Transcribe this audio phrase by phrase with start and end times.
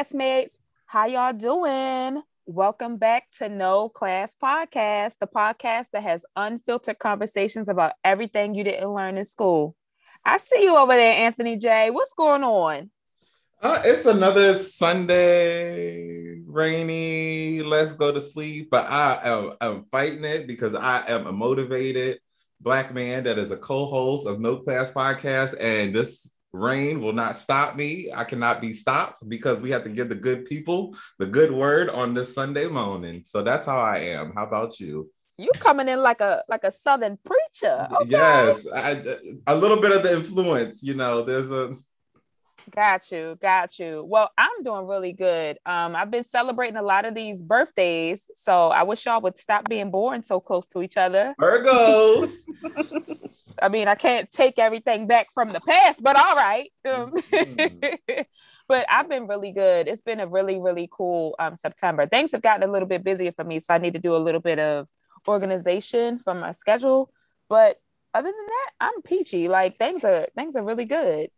[0.00, 2.22] classmates, how y'all doing?
[2.46, 8.64] Welcome back to No Class Podcast, the podcast that has unfiltered conversations about everything you
[8.64, 9.76] didn't learn in school.
[10.24, 11.90] I see you over there, Anthony Jay.
[11.90, 12.90] What's going on?
[13.60, 17.60] Uh, it's another Sunday, rainy.
[17.60, 18.70] Let's go to sleep.
[18.70, 22.20] But I am I'm fighting it because I am a motivated
[22.58, 27.38] black man that is a co-host of No Class Podcast, and this rain will not
[27.38, 28.10] stop me.
[28.14, 31.88] I cannot be stopped because we have to give the good people the good word
[31.90, 33.22] on this Sunday morning.
[33.24, 34.32] So that's how I am.
[34.34, 35.10] How about you?
[35.38, 37.88] You coming in like a like a southern preacher.
[38.02, 38.10] Okay.
[38.10, 39.02] Yes, I,
[39.46, 40.82] a little bit of the influence.
[40.82, 41.76] You know, there's a.
[42.70, 44.04] Got you, got you.
[44.06, 45.58] Well, I'm doing really good.
[45.64, 49.68] Um, I've been celebrating a lot of these birthdays, so I wish y'all would stop
[49.68, 51.34] being born so close to each other.
[51.40, 52.42] Virgos.
[53.62, 56.70] I mean, I can't take everything back from the past, but all right.
[56.84, 58.22] Um, mm-hmm.
[58.68, 59.88] but I've been really good.
[59.88, 62.06] It's been a really, really cool um, September.
[62.06, 64.18] Things have gotten a little bit busier for me, so I need to do a
[64.18, 64.88] little bit of
[65.28, 67.12] organization from my schedule.
[67.48, 67.76] But
[68.14, 69.48] other than that, I'm peachy.
[69.48, 71.30] Like things are things are really good.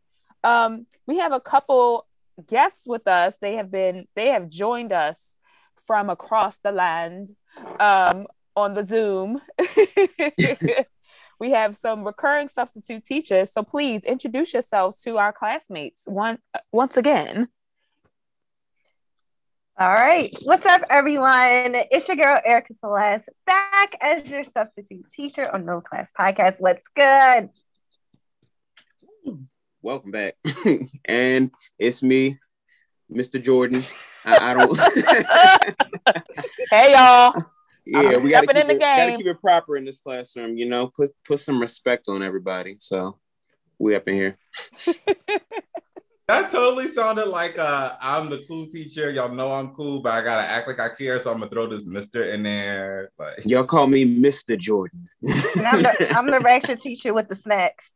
[0.44, 2.06] Um, we have a couple
[2.46, 3.38] guests with us.
[3.38, 5.36] They have been they have joined us
[5.76, 7.36] from across the land
[7.80, 9.40] um, on the Zoom.
[11.38, 13.52] we have some recurring substitute teachers.
[13.52, 16.38] So please introduce yourselves to our classmates one
[16.72, 17.48] once again.
[19.78, 20.36] All right.
[20.42, 21.74] What's up, everyone?
[21.90, 26.60] It's your girl, Erika Celisse, back as your substitute teacher on No Class Podcast.
[26.60, 27.48] What's good?
[29.80, 30.36] Welcome back.
[31.06, 32.38] and it's me,
[33.10, 33.42] Mr.
[33.42, 33.82] Jordon.
[34.24, 34.78] I, I don't.
[36.70, 37.34] hey, y'all
[37.84, 40.56] yeah, we gotta keep, it, gotta keep it proper in this classroom.
[40.56, 42.76] You know, put put some respect on everybody.
[42.78, 43.18] So
[43.78, 44.38] we up in here.
[46.28, 49.10] that totally sounded like uh, I'm the cool teacher.
[49.10, 51.18] Y'all know I'm cool, but I gotta act like I care.
[51.18, 53.10] So I'm gonna throw this Mister in there.
[53.18, 55.06] Like y'all call me Mister Jordon.
[55.56, 57.92] I'm, the, I'm the extra teacher with the snacks.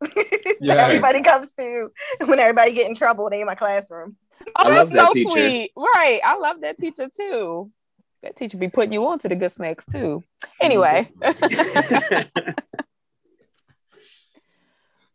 [0.60, 0.74] Yeah.
[0.74, 1.90] everybody comes to
[2.24, 3.30] when everybody get in trouble.
[3.30, 4.16] They in my classroom.
[4.56, 5.70] Oh, that's so that sweet.
[5.76, 6.20] Right.
[6.24, 7.70] I love that teacher too.
[8.26, 10.24] That teacher be putting you on to the good snacks too.
[10.60, 11.12] Anyway.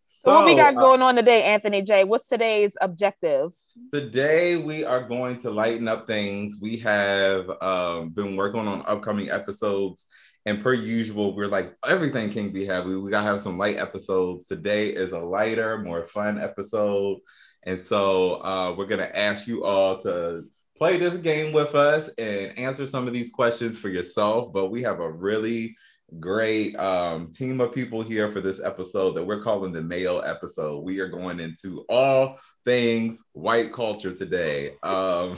[0.08, 2.04] So, what we got uh, going on today, Anthony Jay?
[2.04, 3.54] What's today's objective?
[3.92, 6.60] Today we are going to lighten up things.
[6.62, 10.08] We have um, been working on upcoming episodes,
[10.46, 12.96] and per usual, we're like everything can be heavy.
[12.98, 14.46] We gotta have some light episodes.
[14.46, 17.18] Today is a lighter, more fun episode,
[17.64, 20.44] and so uh, we're gonna ask you all to
[20.81, 24.52] play this game with us and answer some of these questions for yourself.
[24.52, 25.75] But we have a really
[26.19, 30.84] great um, team of people here for this episode that we're calling the Mayo episode.
[30.84, 34.72] We are going into all things white culture today.
[34.81, 35.38] Um,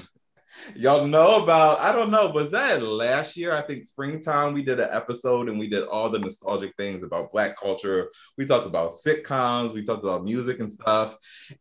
[0.77, 3.53] y'all know about, I don't know, was that last year?
[3.53, 7.33] I think springtime, we did an episode and we did all the nostalgic things about
[7.33, 8.11] Black culture.
[8.37, 11.17] We talked about sitcoms, we talked about music and stuff.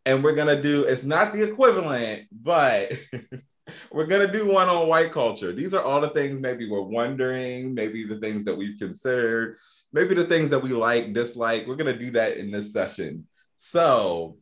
[0.06, 2.92] And we're going to do, it's not the equivalent, but
[3.90, 5.52] we're gonna do one on white culture.
[5.52, 9.58] These are all the things maybe we're wondering, maybe the things that we've considered,
[9.92, 11.66] maybe the things that we like, dislike.
[11.66, 13.26] We're gonna do that in this session.
[13.54, 14.36] So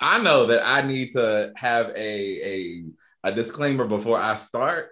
[0.00, 2.84] I know that I need to have a a,
[3.24, 4.90] a disclaimer before I start,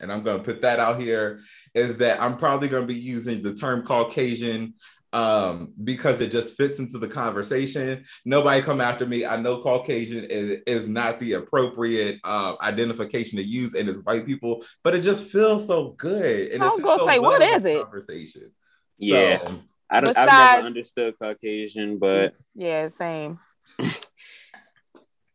[0.00, 1.40] and I'm gonna put that out here,
[1.78, 4.74] is that I'm probably gonna be using the term Caucasian
[5.12, 8.04] um, because it just fits into the conversation.
[8.24, 9.24] Nobody come after me.
[9.24, 14.26] I know Caucasian is, is not the appropriate uh, identification to use, and it's white
[14.26, 16.52] people, but it just feels so good.
[16.52, 17.80] And I was gonna so say, what is it?
[17.80, 18.50] Conversation.
[18.98, 19.58] Yeah, so,
[19.88, 23.38] I don't, besides, I've never understood Caucasian, but yeah, same.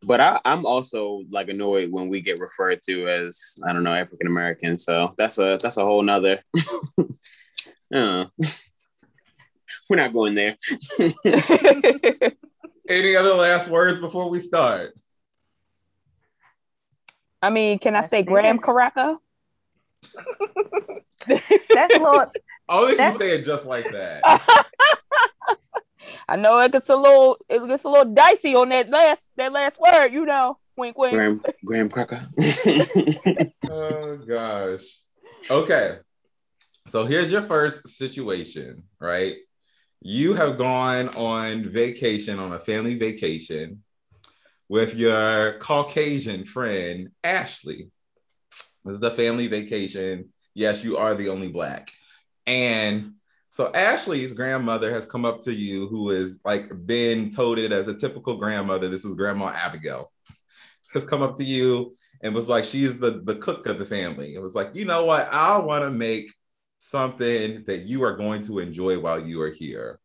[0.06, 3.94] But I, am also like annoyed when we get referred to as I don't know
[3.94, 4.78] African American.
[4.78, 6.42] So that's a that's a whole nother.
[7.94, 8.26] uh.
[9.90, 10.56] We're not going there.
[12.90, 14.94] Any other last words before we start?
[17.42, 19.18] I mean, can I say Graham Caraca?
[21.74, 22.32] that's a little.
[22.70, 24.66] Only if you say it just like that.
[26.28, 29.52] I know it gets a little it gets a little dicey on that last that
[29.52, 30.58] last word, you know.
[30.76, 31.14] Wink wink.
[31.14, 32.28] Graham Graham Cracker.
[33.70, 34.84] oh gosh.
[35.50, 35.98] Okay.
[36.88, 39.36] So here's your first situation, right?
[40.04, 43.84] you have gone on vacation, on a family vacation
[44.68, 47.90] with your Caucasian friend, Ashley.
[48.84, 50.34] This is a family vacation.
[50.54, 51.90] Yes, you are the only Black.
[52.46, 53.14] And
[53.54, 57.94] so Ashley's grandmother has come up to you, who is like been toted as a
[57.94, 58.90] typical grandmother.
[58.90, 60.12] This is Grandma Abigail.
[60.96, 64.34] has come up to you and was like, she's the, the cook of the family.
[64.34, 65.32] It was like, you know what?
[65.32, 66.34] I want to make
[66.80, 70.00] something that you are going to enjoy while you are here.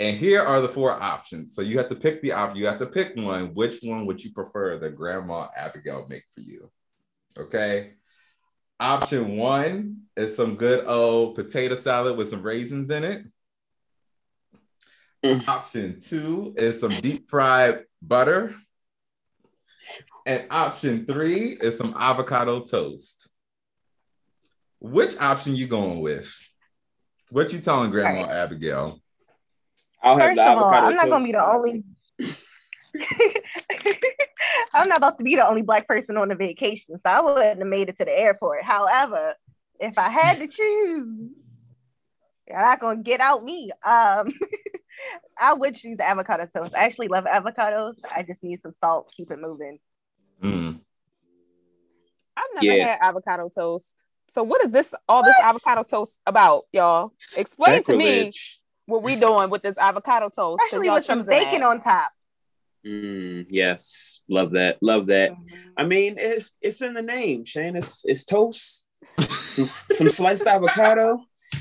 [0.00, 1.54] And here are the four options.
[1.54, 2.56] So you have to pick the option.
[2.56, 3.54] You have to pick one.
[3.54, 6.68] Which one would you prefer that Grandma Abigail make for you?
[7.38, 7.92] Okay.
[8.80, 13.24] Option one is some good old potato salad with some raisins in it.
[15.24, 15.48] Mm.
[15.48, 18.54] Option two is some deep fried butter.
[20.26, 23.32] And option three is some avocado toast.
[24.80, 26.32] Which option you going with?
[27.30, 28.36] What you telling Grandma Alright.
[28.36, 29.00] Abigail?
[30.02, 31.84] I'll have First the of all, avocado I'm not gonna be the only.
[34.74, 37.58] I'm not about to be the only black person on the vacation, so I wouldn't
[37.58, 38.64] have made it to the airport.
[38.64, 39.34] However,
[39.80, 41.30] if I had to choose,
[42.48, 43.70] you're not gonna get out me.
[43.84, 44.32] Um,
[45.38, 46.74] I would choose avocado toast.
[46.74, 47.94] I actually love avocados.
[48.14, 49.12] I just need some salt.
[49.16, 49.78] Keep it moving.
[50.42, 50.80] Mm.
[52.36, 52.86] I've never Yeah.
[52.86, 54.04] had avocado toast.
[54.30, 57.12] So what is this all this avocado toast about, y'all?
[57.36, 58.32] Explain to me
[58.86, 60.62] what we doing with this avocado toast.
[60.64, 61.66] Especially with some bacon that.
[61.66, 62.10] on top.
[62.88, 64.78] Mm, yes, love that.
[64.80, 65.32] Love that.
[65.76, 67.76] I mean, it, it's in the name, Shane.
[67.76, 68.86] It's it's toast,
[69.20, 71.18] some some sliced avocado,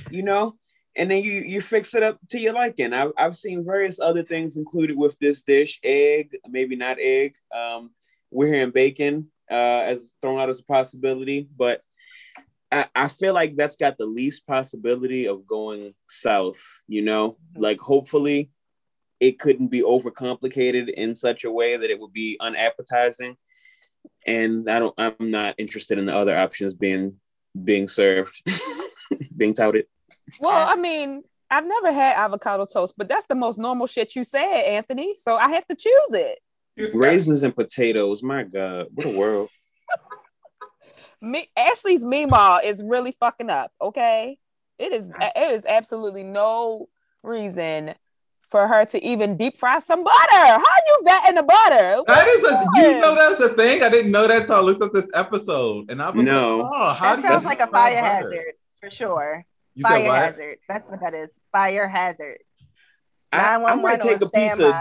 [0.09, 0.55] you know,
[0.95, 2.93] and then you you fix it up to your liking.
[2.93, 7.33] I've I've seen various other things included with this dish: egg, maybe not egg.
[7.53, 7.91] Um,
[8.31, 11.81] we're hearing bacon uh, as thrown out as a possibility, but
[12.71, 16.61] I, I feel like that's got the least possibility of going south.
[16.87, 18.51] You know, like hopefully
[19.19, 23.35] it couldn't be overcomplicated in such a way that it would be unappetizing
[24.25, 27.15] and i don't i'm not interested in the other options being
[27.63, 28.41] being served
[29.37, 29.85] being touted
[30.39, 34.23] Well, I mean, I've never had avocado toast, but that's the most normal shit you
[34.23, 35.15] said, Anthony.
[35.17, 36.39] So I have to choose it.
[36.93, 39.49] raisins and potatoes my god what a world
[41.21, 43.71] Me, Ashley's Meemaw is really fucking up.
[43.81, 44.37] Okay,
[44.77, 45.09] it is.
[45.19, 46.89] It is absolutely no
[47.23, 47.95] reason
[48.49, 50.15] for her to even deep fry some butter.
[50.31, 52.01] How you vetting the butter?
[52.07, 53.83] That is a you know that's the thing.
[53.83, 56.59] I didn't know that till I looked up this episode, and I was No.
[56.59, 58.07] like, oh, how That do sounds you like a fire butter?
[58.31, 59.45] hazard for sure.
[59.75, 60.17] You Fire what?
[60.17, 60.57] hazard.
[60.67, 61.33] That's what that is.
[61.51, 62.37] Fire hazard.
[63.31, 64.73] I, I 911 might take a piece of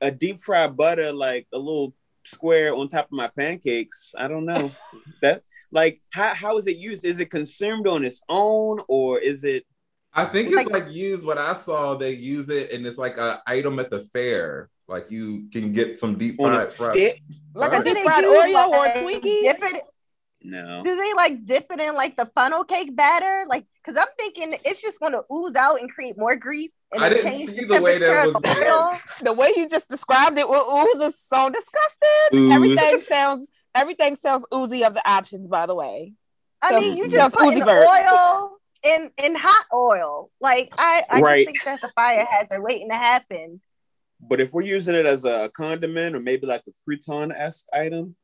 [0.00, 1.92] a deep fried butter like a little
[2.24, 4.70] square on top of my pancakes i don't know
[5.22, 5.42] that
[5.72, 9.64] like how, how is it used is it consumed on its own or is it
[10.12, 11.24] I think It's it's like, used.
[11.24, 14.68] What I saw, they use it, and it's like an item at the fair.
[14.88, 16.66] Like you can get some deep on fried.
[16.66, 17.20] a fried-
[17.54, 17.84] Like a Right.
[17.84, 19.42] Do deep they fried Oreo or like, a Twinkie?
[19.42, 19.82] Dip it,
[20.42, 23.44] no do they like dip it in like the funnel cake batter?
[23.48, 26.74] Like, because I'm thinking it's just going to ooze out and create more grease.
[26.92, 28.98] And I didn't change see the way that temperature was of the oil.
[29.22, 32.38] The way you just described it with ooze is so disgusting.
[32.38, 32.52] Ooze.
[32.54, 33.46] Everything sounds.
[33.74, 35.46] Everything sounds oozy of the options.
[35.46, 36.14] By the way,
[36.62, 37.86] I Sounds- mean, you just put oozy bird.
[37.86, 40.30] oil in in hot oil.
[40.40, 41.46] Like, I I Right.
[41.46, 43.60] just think that's a fire hazard waiting to happen.
[44.20, 48.16] But if we're using it as a condiment or maybe like a crouton esque item,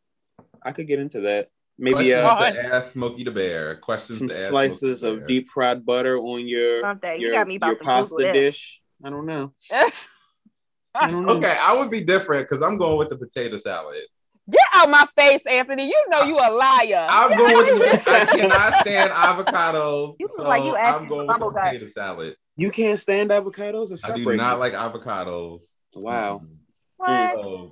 [0.62, 1.48] I could get into that.
[1.78, 3.76] Maybe Questions uh, to ask Smokey the Bear.
[3.76, 7.20] Questions some to ask slices Smokey of deep fried butter on your Something.
[7.20, 8.32] You your, got me about your to Google pasta this.
[8.32, 8.82] dish.
[9.04, 9.52] I don't know.
[10.94, 11.34] I don't know.
[11.36, 14.00] Okay, I would be different because I'm going with the potato salad.
[14.50, 15.86] Get out my face, Anthony.
[15.86, 17.06] You know you a liar.
[17.08, 18.08] I'm going with.
[18.08, 20.16] I cannot stand avocados.
[20.18, 22.36] You look so like you asking I'm going for with the potato salad.
[22.56, 23.92] You can't stand avocados?
[24.04, 24.36] I do heartbreaking.
[24.36, 25.60] not like avocados.
[25.94, 26.42] Wow.
[26.96, 27.42] What?
[27.42, 27.68] So,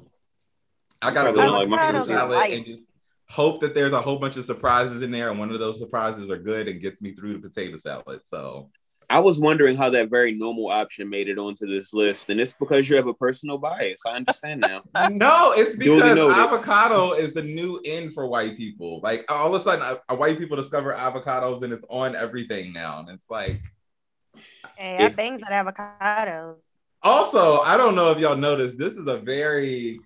[1.00, 2.88] I gotta go don't with like potato salad Like- and just
[3.30, 6.30] hope that there's a whole bunch of surprises in there, and one of those surprises
[6.30, 8.20] are good and gets me through the potato salad.
[8.26, 8.70] So
[9.10, 12.52] I was wondering how that very normal option made it onto this list, and it's
[12.52, 14.02] because you have a personal bias.
[14.06, 14.82] I understand now.
[15.10, 19.00] no, it's because avocado is the new in for white people.
[19.02, 22.72] Like all of a sudden, uh, uh, white people discover avocados and it's on everything
[22.72, 23.60] now, and it's like.
[24.76, 26.56] Hey, I If- bangs on avocados.
[27.02, 30.00] Also, I don't know if y'all noticed, this is a very,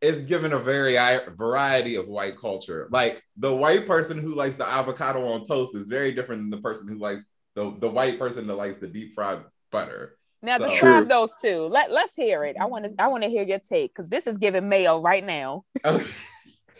[0.00, 0.96] it's given a very
[1.36, 2.88] variety of white culture.
[2.90, 6.62] Like the white person who likes the avocado on toast is very different than the
[6.62, 7.22] person who likes
[7.56, 9.40] the, the white person that likes the deep fried
[9.72, 10.16] butter.
[10.42, 11.66] now So- describe those two.
[11.66, 12.54] Let Let's hear it.
[12.60, 12.90] I want to.
[12.90, 13.00] Mm-hmm.
[13.00, 15.64] I want to hear your take because this is giving mayo right now.
[15.84, 16.04] Okay.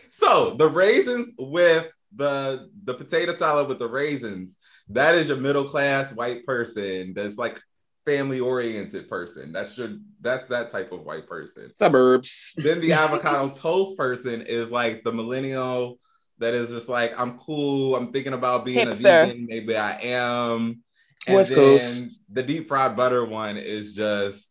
[0.09, 4.57] So the raisins with the the potato salad with the raisins,
[4.89, 7.61] that is your middle class white person that's like
[8.03, 9.51] family oriented person.
[9.51, 11.71] That's your that's that type of white person.
[11.77, 12.53] Suburbs.
[12.57, 15.99] then the avocado toast person is like the millennial
[16.39, 17.95] that is just like I'm cool.
[17.95, 19.23] I'm thinking about being Hipster.
[19.23, 19.45] a vegan.
[19.47, 20.83] Maybe I am.
[21.25, 22.07] And West then Coast.
[22.31, 24.49] the deep fried butter one is just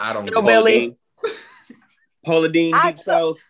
[0.00, 0.42] I don't Yo, know.
[0.42, 0.96] Billy.
[2.24, 3.40] Paula Deen, Deep South.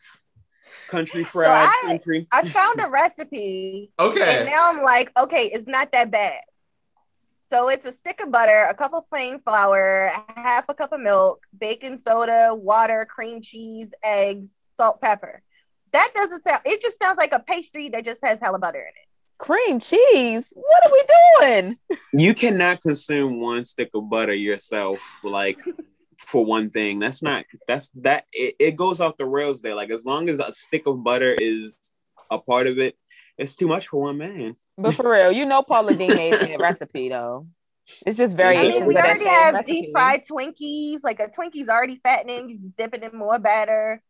[0.88, 2.26] country fried I- country.
[2.31, 4.21] I found a recipe okay.
[4.21, 4.50] and Okay.
[4.55, 6.40] now I'm like, okay, it's not that bad.
[7.49, 11.00] So it's a stick of butter, a cup of plain flour, half a cup of
[11.00, 15.43] milk, baking soda, water, cream cheese, eggs, salt, pepper.
[15.96, 16.60] That doesn't sound.
[16.66, 19.08] It just sounds like a pastry that just has hella butter in it.
[19.38, 20.52] Cream cheese.
[20.54, 21.04] What are we
[21.62, 21.78] doing?
[22.12, 25.58] You cannot consume one stick of butter yourself, like
[26.18, 26.98] for one thing.
[26.98, 29.74] That's not that's that it, it goes off the rails there.
[29.74, 31.78] Like as long as a stick of butter is
[32.30, 32.94] a part of it,
[33.38, 34.56] it's too much for one man.
[34.76, 37.46] But for real, you know Paula Deen made a recipe though.
[38.06, 39.72] It's just I variations mean, we of that already have recipe.
[39.80, 41.00] deep fried Twinkies.
[41.02, 42.50] Like a Twinkie's already fattening.
[42.50, 44.02] You just dip it in more batter.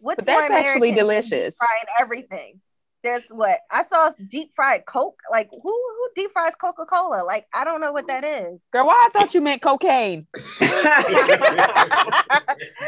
[0.00, 1.56] What's But that's actually American than deep delicious.
[1.56, 2.60] Frying everything.
[3.02, 5.18] There's what I saw deep fried Coke.
[5.30, 7.24] Like who who deep fries Coca Cola?
[7.24, 8.60] Like I don't know what that is.
[8.72, 10.26] Girl, why I thought you meant cocaine.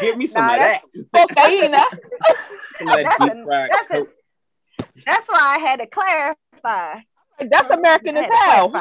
[0.00, 0.82] Give me some Nah, of that.
[1.14, 1.72] Cocaine.
[2.78, 4.08] Some that That's deep fried that's Coke.
[5.06, 7.00] That's why I had to clarify.
[7.38, 8.72] That's American as hell.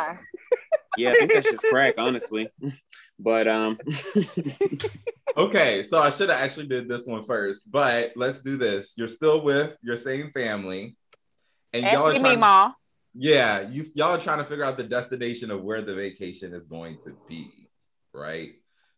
[0.98, 2.50] Yeah, I think that's just crack, honestly.
[3.24, 3.78] But um,
[5.38, 8.94] Okay, so I should have actually did this one first, but let's do this.
[8.98, 10.98] You're still with your same family,
[11.72, 12.40] and y'all are Asking me, trying.
[12.40, 12.72] ma.
[13.14, 16.66] yeah, you y'all are trying to figure out the destination of where the vacation is
[16.66, 17.70] going to be,
[18.14, 18.52] right?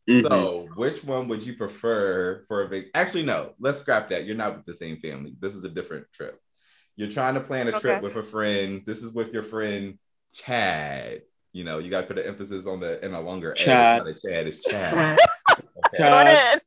[0.09, 0.23] mhm.
[0.23, 2.85] So, which one would you prefer for a vac?
[2.95, 3.53] Actually, no.
[3.59, 4.25] Let's scrap that.
[4.25, 5.35] You're not with the same family.
[5.39, 6.39] This is a different trip.
[6.95, 8.01] You're trying to plan a trip Okay.
[8.01, 8.81] with a friend.
[8.87, 9.99] This is with your friend
[10.33, 11.21] Chad.
[11.53, 13.51] You know, you got to put an emphasis on the in a longer A.
[13.51, 14.05] It's Chad.
[14.05, 14.47] not a Chad.
[14.47, 15.17] It's Chad.
[15.95, 15.97] Okay.
[15.97, 16.61] Chad.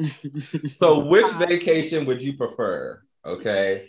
[0.70, 3.02] So, which vacation would you prefer?
[3.24, 3.86] Okay.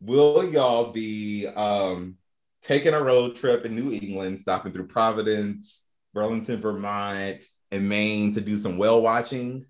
[0.00, 2.16] Will y'all be um,
[2.62, 8.40] taking a road trip in New England, stopping through Providence, Burlington, Vermont, and Maine to
[8.40, 9.66] do some whale watching?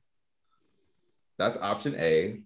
[1.38, 2.40] That's option A.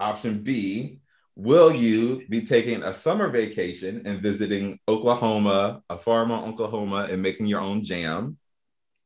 [0.00, 1.00] Option B,
[1.38, 7.22] will you be taking a summer vacation and visiting Oklahoma, a farm in Oklahoma, and
[7.22, 8.36] making your own jam?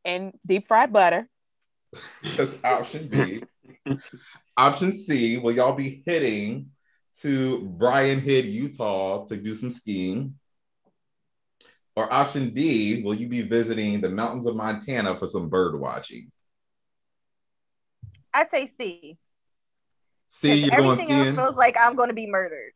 [0.02, 1.28] And deep fried butter.
[2.36, 3.44] That's option B.
[4.56, 6.70] option C, will y'all be hitting
[7.20, 10.38] to Brian Head, Utah to do some skiing?
[11.94, 16.32] Or option D, will you be visiting the mountains of Montana for some bird watching?
[18.32, 19.18] I say C.
[20.34, 21.36] See, 'cause you're going everything else skiing.
[21.36, 22.72] feels like I'm going to be murdered.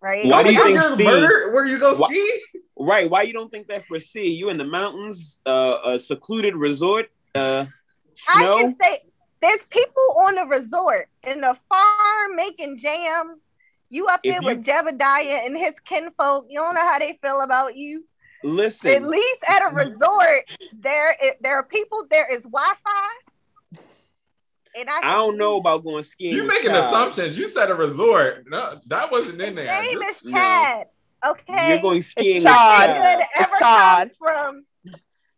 [0.00, 0.24] Right?
[0.26, 1.02] Why do you think C?
[1.04, 2.40] murdered where you go Why- ski?
[2.78, 3.10] right?
[3.10, 4.28] Why you don't think that for C?
[4.28, 7.66] You in the mountains, uh, a secluded resort, uh,
[8.28, 8.98] I can say
[9.42, 13.40] there's people on the resort in the farm making jam.
[13.90, 16.46] You up If there you- with Jebediah and his kinfolk.
[16.48, 18.04] You don't know how they feel about you.
[18.44, 18.90] Listen.
[18.90, 22.04] At least at a resort, there there are people.
[22.10, 23.08] There is Wi-Fi.
[24.76, 26.34] And I, I don't know about going skiing.
[26.34, 26.84] You're making Chad.
[26.84, 27.38] assumptions.
[27.38, 28.44] You said a resort.
[28.48, 29.82] No, that wasn't in His there.
[29.82, 30.38] name Just- is No.
[30.38, 30.86] Chad.
[31.26, 31.68] Okay.
[31.72, 32.96] You're going skiing with Chad.
[32.96, 33.24] Chad.
[33.36, 33.98] It's Chad.
[34.08, 34.64] comes from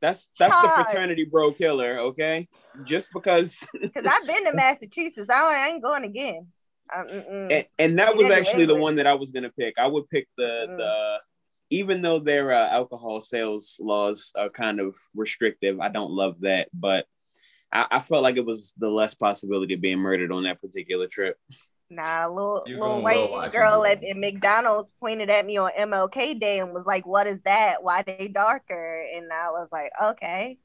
[0.01, 1.99] That's that's the fraternity bro killer.
[1.99, 2.49] Okay,
[2.85, 5.29] just because, because I've been to Massachusetts.
[5.31, 6.47] I, I ain't going again.
[6.95, 7.07] Um,
[7.51, 9.75] and, and that was actually the one that I was gonna pick.
[9.79, 10.77] I would pick the Mm.
[10.79, 11.21] the
[11.71, 15.81] even though their uh, alcohol sales laws are kind of restrictive.
[15.81, 17.07] I don't love that, but
[17.77, 21.07] I, I felt like it was the less possibility of being murdered on that particular
[21.07, 21.39] trip.
[21.91, 25.71] Nah, little You're little going well white girl at, at McDonald's pointed at me on
[25.79, 27.83] MLK Day and was like, "What is that?
[27.83, 30.59] Why they darker?" And I was like, "Okay,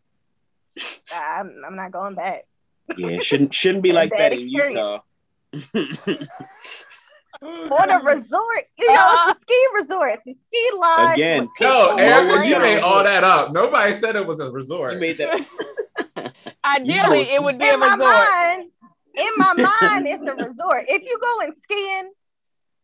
[1.13, 2.47] I'm, I'm not going back."
[2.97, 5.01] Yeah, shouldn't shouldn't be like that in Utah.
[7.43, 11.17] On a resort, you know, it's a ski resort, it's a ski lodge.
[11.17, 11.49] Again.
[11.59, 13.51] No, who you made all that up.
[13.51, 14.93] Nobody said it was a resort.
[14.93, 15.45] you made that.
[16.75, 17.99] Ideally, it would be a in my resort.
[18.29, 18.69] mind,
[19.15, 20.85] in my mind, it's a resort.
[20.87, 22.11] If you go and skiing,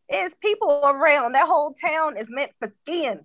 [0.08, 1.32] it's people around.
[1.32, 3.20] That whole town is meant for skiing.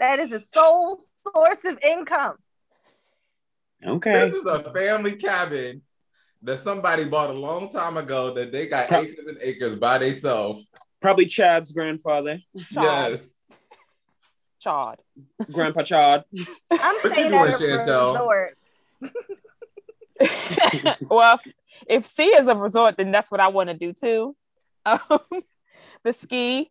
[0.00, 1.00] That is a sole
[1.34, 2.36] source of income.
[3.86, 4.12] Okay.
[4.12, 5.82] This is a family cabin
[6.42, 9.98] that somebody bought a long time ago that they got Pro- acres and acres by
[9.98, 10.66] themselves.
[11.00, 12.40] Probably Chad's grandfather,
[12.72, 13.12] Chad.
[13.12, 13.30] Yes.
[14.60, 14.96] Chad.
[15.52, 16.24] Grandpa Chad.
[16.34, 16.46] I'm
[16.78, 18.12] What you staying doing, at a Chantel?
[18.12, 18.58] resort.
[21.08, 21.52] well, if,
[21.88, 24.36] if C is a resort, then that's what I want to do too.
[24.86, 25.42] Um,
[26.04, 26.70] the ski.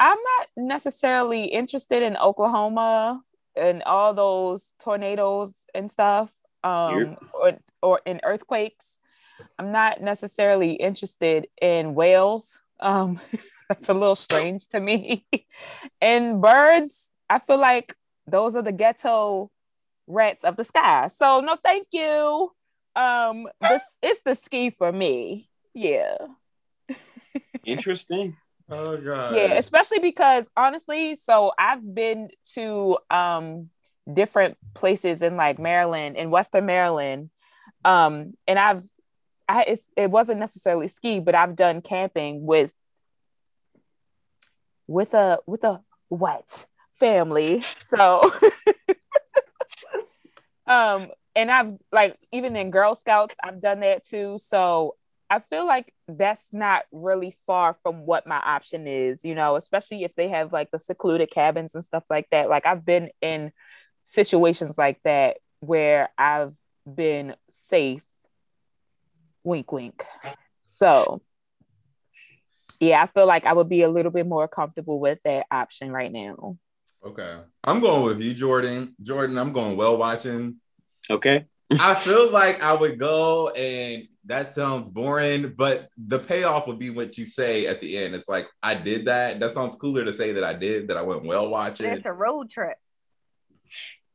[0.00, 3.22] I'm not necessarily interested in Oklahoma
[3.54, 6.30] and all those tornadoes and stuff,
[6.64, 8.98] um, or, or in earthquakes.
[9.58, 12.58] I'm not necessarily interested in whales.
[12.80, 13.20] Um,
[13.68, 15.26] that's a little strange to me.
[16.00, 17.94] and birds, I feel like
[18.26, 19.50] those are the ghetto
[20.06, 21.08] rats of the sky.
[21.08, 22.52] So no, thank you.
[22.96, 25.48] Um, this it's the ski for me.
[25.74, 26.16] Yeah.
[27.64, 28.36] Interesting.
[28.70, 29.34] Oh god.
[29.34, 33.68] yeah especially because honestly so i've been to um
[34.10, 37.28] different places in like maryland in western maryland
[37.84, 38.82] um and i've
[39.50, 42.72] i it's, it wasn't necessarily ski but i've done camping with
[44.86, 48.32] with a with a white family so
[50.66, 54.94] um and i've like even in girl scouts i've done that too so
[55.30, 60.04] I feel like that's not really far from what my option is, you know, especially
[60.04, 62.48] if they have like the secluded cabins and stuff like that.
[62.48, 63.52] Like I've been in
[64.04, 66.54] situations like that where I've
[66.86, 68.06] been safe.
[69.42, 70.04] Wink, wink.
[70.68, 71.22] So,
[72.80, 75.90] yeah, I feel like I would be a little bit more comfortable with that option
[75.90, 76.58] right now.
[77.04, 77.38] Okay.
[77.64, 78.94] I'm going with you, Jordon.
[79.02, 80.60] Jordon, I'm going well watching.
[81.10, 81.46] Okay.
[81.80, 86.90] I feel like I would go and that sounds boring, but the payoff would be
[86.90, 88.14] what you say at the end.
[88.14, 89.40] It's like I did that.
[89.40, 91.86] That sounds cooler to say that I did, that I went well watching.
[91.86, 92.76] It's a road trip.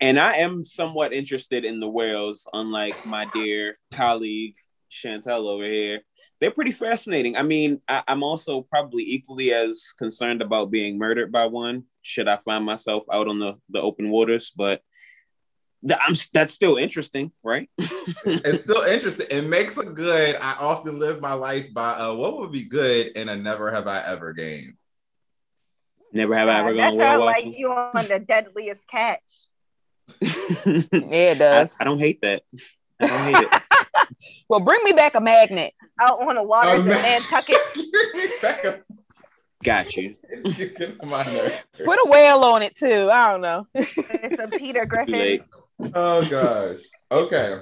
[0.02, 4.56] And I am somewhat interested in the whales, unlike my dear colleague
[4.90, 6.00] Chantel over here.
[6.40, 7.36] They're pretty fascinating.
[7.36, 12.30] I mean, I, I'm also probably equally as concerned about being murdered by one should
[12.30, 14.89] I find myself out on the, the open waters, but that
[15.88, 17.70] I'm that's still interesting, right?
[17.78, 19.28] it's still interesting.
[19.30, 20.36] It makes a good.
[20.42, 23.88] I often live my life by uh, what would be good in a never have
[23.88, 24.78] I ever game.
[26.12, 29.22] Never have I ever gone well like you on the deadliest catch.
[30.22, 31.76] yeah, it does.
[31.80, 32.42] I, I, don't hate that.
[33.00, 34.08] I don't hate it.
[34.50, 35.74] well, bring me back a magnet.
[36.02, 37.58] Out on the water in Nantucket.
[39.64, 40.16] Got you.
[40.44, 43.10] Put a whale on it too.
[43.12, 43.68] I don't know.
[43.76, 45.42] it's a Peter Griffin.
[45.82, 46.80] Oh gosh.
[47.12, 47.58] Okay.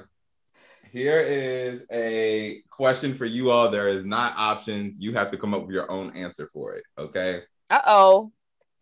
[0.91, 3.69] Here is a question for you all.
[3.69, 4.99] There is not options.
[4.99, 6.84] You have to come up with your own answer for it.
[6.97, 7.43] Okay.
[7.69, 8.32] Uh oh.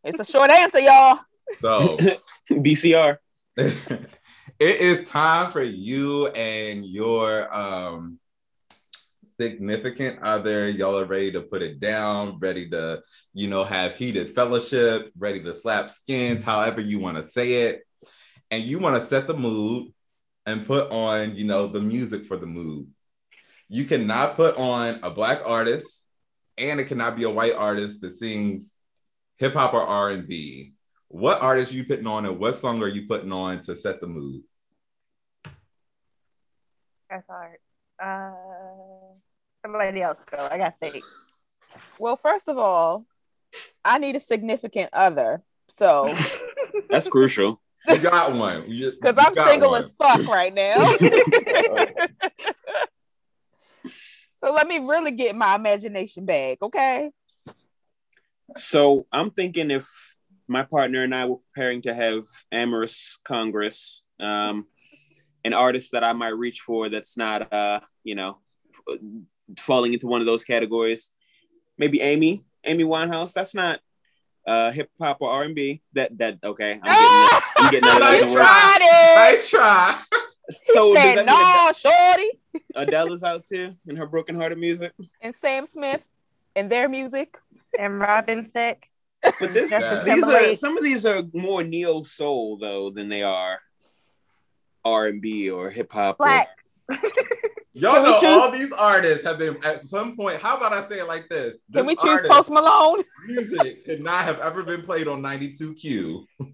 [0.04, 1.20] It's a short answer, y'all.
[1.60, 1.98] So
[2.50, 3.18] BCR.
[3.58, 4.02] it
[4.60, 8.20] is time for you and your um
[9.28, 10.70] significant other.
[10.70, 13.02] Y'all are ready to put it down, ready to,
[13.34, 17.85] you know, have heated fellowship, ready to slap skins, however you want to say it
[18.52, 19.92] and you want to set the mood
[20.46, 22.88] and put on, you know, the music for the mood.
[23.68, 26.12] You cannot put on a black artist,
[26.58, 28.74] and it cannot be a white artist that sings
[29.38, 30.74] hip hop or R and B.
[31.08, 34.02] What artist are you putting on, and what song are you putting on to set
[34.02, 34.42] the mood?
[37.10, 37.58] That's hard.
[38.00, 39.16] Uh,
[39.64, 40.48] somebody else go.
[40.52, 41.04] I got to think.
[41.98, 43.06] Well, first of all,
[43.84, 45.44] I need a significant other.
[45.68, 46.14] So
[46.90, 47.62] that's crucial.
[47.96, 48.66] You got one.
[48.68, 49.84] Because I'm single one.
[49.84, 50.76] as fuck right now.
[54.34, 57.12] so let me really get my imagination back, okay?
[58.56, 59.88] So I'm thinking if
[60.48, 64.66] my partner and I were preparing to have amorous congress, um,
[65.44, 68.40] an artist that I might reach for that's not, uh, you know,
[69.60, 71.12] falling into one of those categories.
[71.78, 73.34] Maybe Amy, Amy Winehouse.
[73.34, 73.80] That's not
[74.46, 75.82] uh, hip hop or R and B.
[75.94, 76.80] That that okay.
[76.82, 78.78] I'm getting, I'm getting nice try.
[79.16, 80.00] Nice try.
[80.50, 82.30] So he said, "No, shorty."
[82.76, 86.06] Adele is out too in her broken hearted music, and Sam Smith
[86.56, 87.38] and their music,
[87.80, 88.88] and Robin Thicke.
[89.24, 89.72] But this,
[90.04, 93.60] these are some of these are more neo soul though than they are
[94.84, 96.20] R and B or hip hop.
[96.20, 96.50] Black.
[96.90, 96.98] Or...
[97.78, 98.30] Y'all know choose...
[98.30, 100.42] all these artists have been at some point.
[100.42, 101.60] How about I say it like this?
[101.68, 103.04] this Can we choose Post Malone?
[103.28, 106.26] music could not have ever been played on 92Q.
[106.40, 106.46] Oh,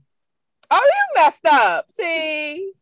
[0.72, 1.86] you messed up.
[1.94, 2.74] See,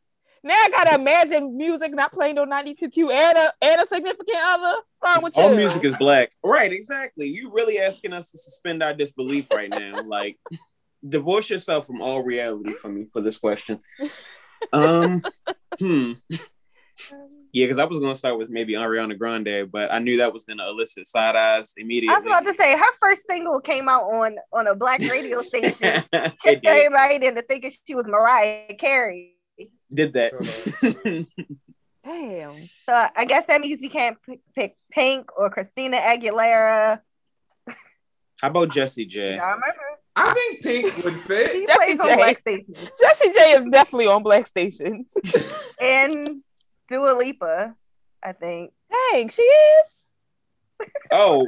[0.41, 4.75] now I gotta imagine music not playing on 92Q and a and a significant other.
[5.03, 6.71] Wrong with all music is black, right?
[6.71, 7.27] Exactly.
[7.27, 10.01] You really asking us to suspend our disbelief right now?
[10.07, 10.38] like,
[11.07, 13.81] divorce yourself from all reality for me for this question.
[14.71, 15.23] Um,
[15.77, 16.13] hmm.
[17.51, 20.43] Yeah, because I was gonna start with maybe Ariana Grande, but I knew that was
[20.43, 22.13] gonna elicit side eyes immediately.
[22.13, 25.41] I was about to say her first single came out on on a black radio
[25.43, 26.03] station.
[26.41, 29.35] Tricked everybody into thinking she was Mariah Carey.
[29.91, 31.25] Did that?
[32.03, 32.55] Damn.
[32.85, 37.01] So I guess that means we can't pick, pick Pink or Christina Aguilera.
[38.41, 39.38] How about Jessie J?
[39.38, 39.81] I remember.
[40.15, 41.51] I think Pink would fit.
[41.51, 42.09] She Jessie plays J.
[42.09, 42.91] on black stations.
[42.99, 45.13] Jessie J is definitely on black stations.
[45.81, 46.41] and
[46.89, 47.75] Dua Lipa,
[48.23, 48.71] I think.
[49.12, 50.06] Dang, she is.
[51.12, 51.47] oh,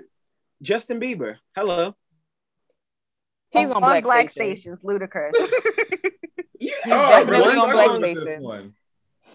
[0.62, 1.38] Justin Bieber.
[1.56, 1.95] Hello.
[3.49, 4.80] He's on, on black, black stations.
[4.80, 4.82] stations.
[4.82, 5.32] Ludacris.
[6.60, 8.73] yeah, oh, definitely on black stations.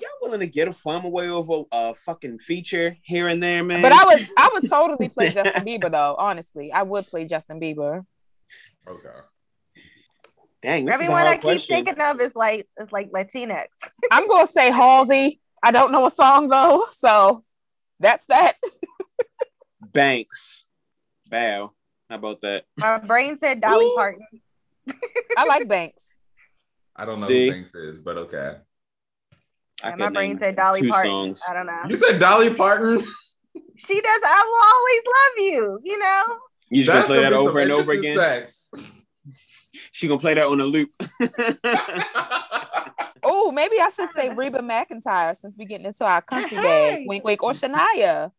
[0.01, 3.83] y'all willing to get a farm away over a fucking feature here and there, man.
[3.83, 6.14] But I would I would totally play Justin Bieber though.
[6.19, 8.07] Honestly, I would play Justin Bieber.
[8.88, 9.09] Okay.
[10.62, 11.77] Dang, this is a Everyone hard I keep question.
[11.77, 13.66] thinking of is like is like Latinx.
[14.11, 15.40] I'm gonna say Halsey.
[15.62, 17.45] I don't know a song though, so
[18.01, 18.55] that's that.
[19.81, 20.66] Banks.
[21.29, 21.73] Bow.
[22.09, 22.64] How about that?
[22.77, 23.95] My brain said Dolly Ooh.
[23.97, 24.27] Parton.
[25.37, 26.14] I like Banks.
[26.95, 27.47] I don't know See?
[27.47, 28.57] who Banks is, but okay.
[29.83, 31.11] I And my brain said Dolly two Parton.
[31.11, 31.42] songs.
[31.49, 31.83] I don't know.
[31.88, 33.05] You said Dolly Parton?
[33.77, 34.21] She does.
[34.25, 35.81] I will always love you.
[35.85, 36.38] You know.
[36.71, 38.16] You just gonna play that over and over again?
[38.16, 38.71] Sex.
[39.92, 40.90] She gonna play that on a loop.
[43.38, 46.96] Oh, maybe I should say Reba McEntire since we're getting into our country Hey.
[47.01, 47.09] bag.
[47.09, 48.31] Wink, wink, or Shania.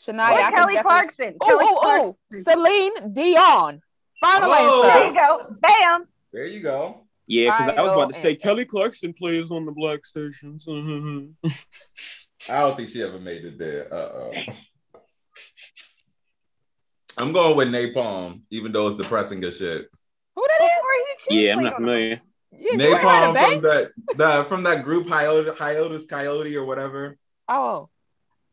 [0.00, 0.30] Shania.
[0.30, 1.36] Or Kelly definitely- Clarkson.
[1.40, 2.52] Oh, Kelly oh, oh, Clarkson.
[2.52, 3.82] Celine Dion.
[4.20, 4.82] Final Oh.
[4.82, 5.46] There you go.
[5.60, 6.04] Bam.
[6.32, 7.06] there you go.
[7.26, 8.40] yeah, because I was about to say answer.
[8.40, 10.64] Kelly Clarkson plays on the black stations.
[10.66, 11.48] Mm-hmm.
[12.50, 13.92] I don't think she ever made it there.
[13.92, 14.32] Uh-oh.
[17.18, 19.88] I'm going with Nai Palm, even though it's depressing as shit.
[20.36, 20.70] Who that is?
[20.70, 22.20] Before you choose, yeah, I'm not familiar.
[22.52, 26.06] Yeah, you ain't heard of Nai Palm from that the from that group Hiatus, Hiatus
[26.06, 27.16] Kaiyote or whatever.
[27.48, 27.88] Oh,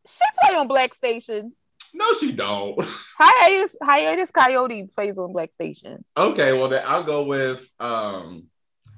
[0.08, 1.67] she play on black stations.
[1.93, 2.77] No, she don't.
[3.17, 6.12] Hiatus, hiatus Kaiyote plays on black stations.
[6.17, 8.47] okay, well then I'll go with um.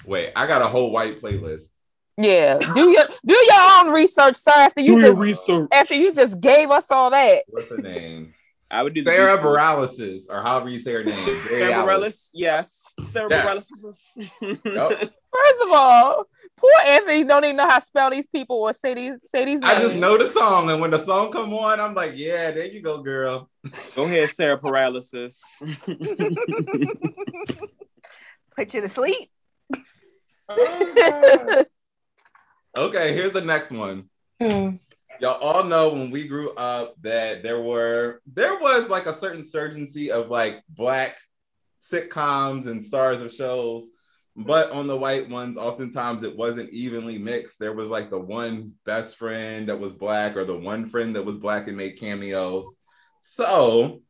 [0.06, 1.70] Wait, I got a whole white playlist.
[2.18, 4.52] Yeah, do your do your own research, sir.
[4.56, 5.68] After you do just research.
[5.72, 7.44] after you just gave us all that.
[7.48, 8.34] What's the name?
[8.70, 9.56] I would do the Sarah Beach Boys.
[9.58, 11.16] Bareilles, or however you say her name.
[11.26, 11.40] Barry
[11.72, 12.30] Sarah Alice.
[12.30, 12.94] Bareilles, yes.
[13.00, 13.72] Sarah Yes.
[13.72, 14.32] Bareilles.
[14.66, 14.92] Yup.
[15.38, 16.26] First of all,
[16.58, 19.62] poor Anthony don't even know how to spell these people or say these say these
[19.62, 19.74] Names.
[19.74, 22.66] I just know the song, and when the song come on, I'm like, yeah, there
[22.66, 23.50] you go, girl.
[23.96, 25.62] Go ahead, Sarah Paralysis.
[28.56, 29.30] Put you to sleep.
[32.76, 34.10] okay, here's the next one.
[34.42, 34.76] Hmm.
[35.20, 39.42] Y'all all know when we grew up that there were there was like a certain
[39.42, 41.18] surgency of like black
[41.92, 43.90] sitcoms and stars of shows,
[44.36, 47.60] but on the white ones, oftentimes it wasn't evenly mixed.
[47.60, 51.26] There was like the one best friend that was black, or the one friend that
[51.26, 52.66] was black and made cameos.
[53.20, 54.02] So,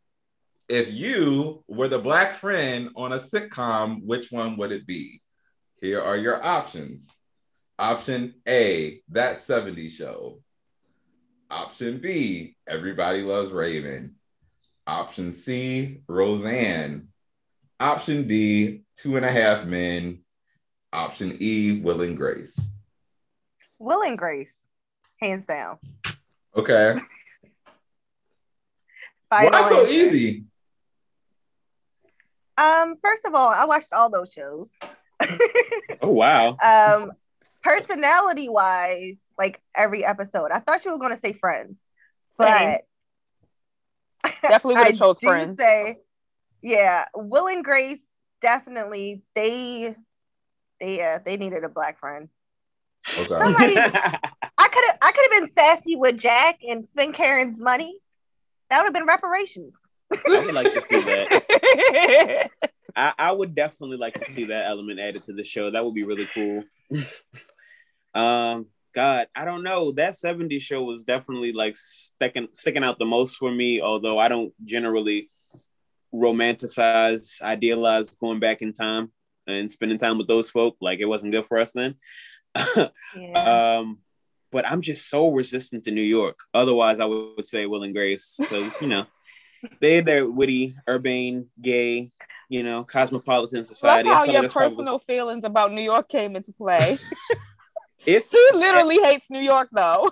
[0.67, 5.19] if you were the black friend on a sitcom, which one would it be?
[5.79, 7.09] Here are your options.
[7.79, 10.41] Option A, That 70s Show.
[11.49, 14.15] Option B, Everybody Loves Raven.
[14.85, 17.07] Option C, Roseanne.
[17.79, 20.19] Option D, Two and a Half Men.
[20.91, 22.59] Option E, Will and Grace.
[23.79, 24.65] Will and Grace,
[25.21, 25.77] hands down.
[26.55, 26.95] Okay.
[29.29, 30.45] Final Why so easy?
[32.57, 34.71] Um, first of all, I watched all those shows.
[36.01, 36.57] oh wow.
[36.63, 37.11] um,
[37.61, 41.83] personality wise, like every episode, I thought you were gonna say Friends,
[42.37, 42.81] but
[44.41, 45.59] Definitely would have chose do friends.
[45.59, 45.97] Say,
[46.61, 48.05] yeah, Will and Grace
[48.41, 49.95] definitely they
[50.79, 52.29] they uh, they needed a black friend.
[53.13, 53.25] Okay.
[53.25, 57.99] Somebody- I could have I could have been sassy with Jack and spend Karen's money.
[58.69, 59.79] That would have been reparations.
[60.11, 62.49] I would like to see that.
[62.95, 65.69] I, I would definitely like to see that element added to the show.
[65.71, 66.63] That would be really cool.
[68.13, 68.65] um,
[68.97, 69.91] God, I don't know.
[69.91, 74.27] That 70s show was definitely like sticking sticking out the most for me, although I
[74.27, 75.29] don't generally
[76.11, 79.11] romanticize, idealize going back in time
[79.45, 80.77] and spending time with those folk.
[80.81, 81.93] Like it wasn't good for us then.
[83.15, 83.77] Yeah.
[83.77, 83.99] um,
[84.51, 86.39] but I'm just so resistant to New York.
[86.51, 89.05] Otherwise, I would say Will and Grace because you know
[89.79, 92.09] they they're witty, urbane, gay,
[92.49, 94.09] you know, cosmopolitan society.
[94.09, 96.97] I how your that's probably- personal feelings about New York came into play.
[98.07, 100.09] it's he literally hates New York though.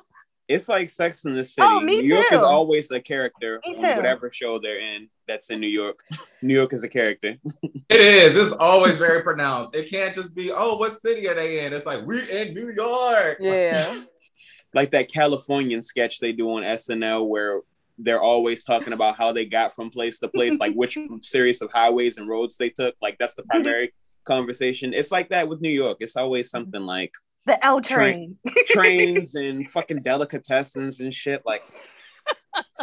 [0.47, 1.67] it's like Sex in the oh, City.
[1.67, 3.95] Oh, me New York is always a character Me on too.
[3.95, 5.10] whatever show they're in.
[5.27, 5.99] That's in New York.
[6.43, 7.36] New York is a character.
[7.88, 8.36] It is.
[8.36, 9.75] It's always very pronounced.
[9.75, 11.71] It can't just be, oh, what city are they in?
[11.71, 13.38] It's like, we're in New York.
[13.39, 14.01] Yeah.
[14.73, 17.62] like that Californian sketch they do on SNL where
[17.97, 21.71] they're always talking about how they got from place to place, like which series of
[21.71, 22.95] highways and roads they took.
[23.01, 23.93] Like that's the primary
[24.25, 24.93] conversation.
[24.93, 25.97] It's like that with New York.
[26.01, 27.13] It's always something like
[27.45, 28.38] the L train.
[28.67, 31.43] trains and fucking delicatessens and shit.
[31.45, 31.63] Like,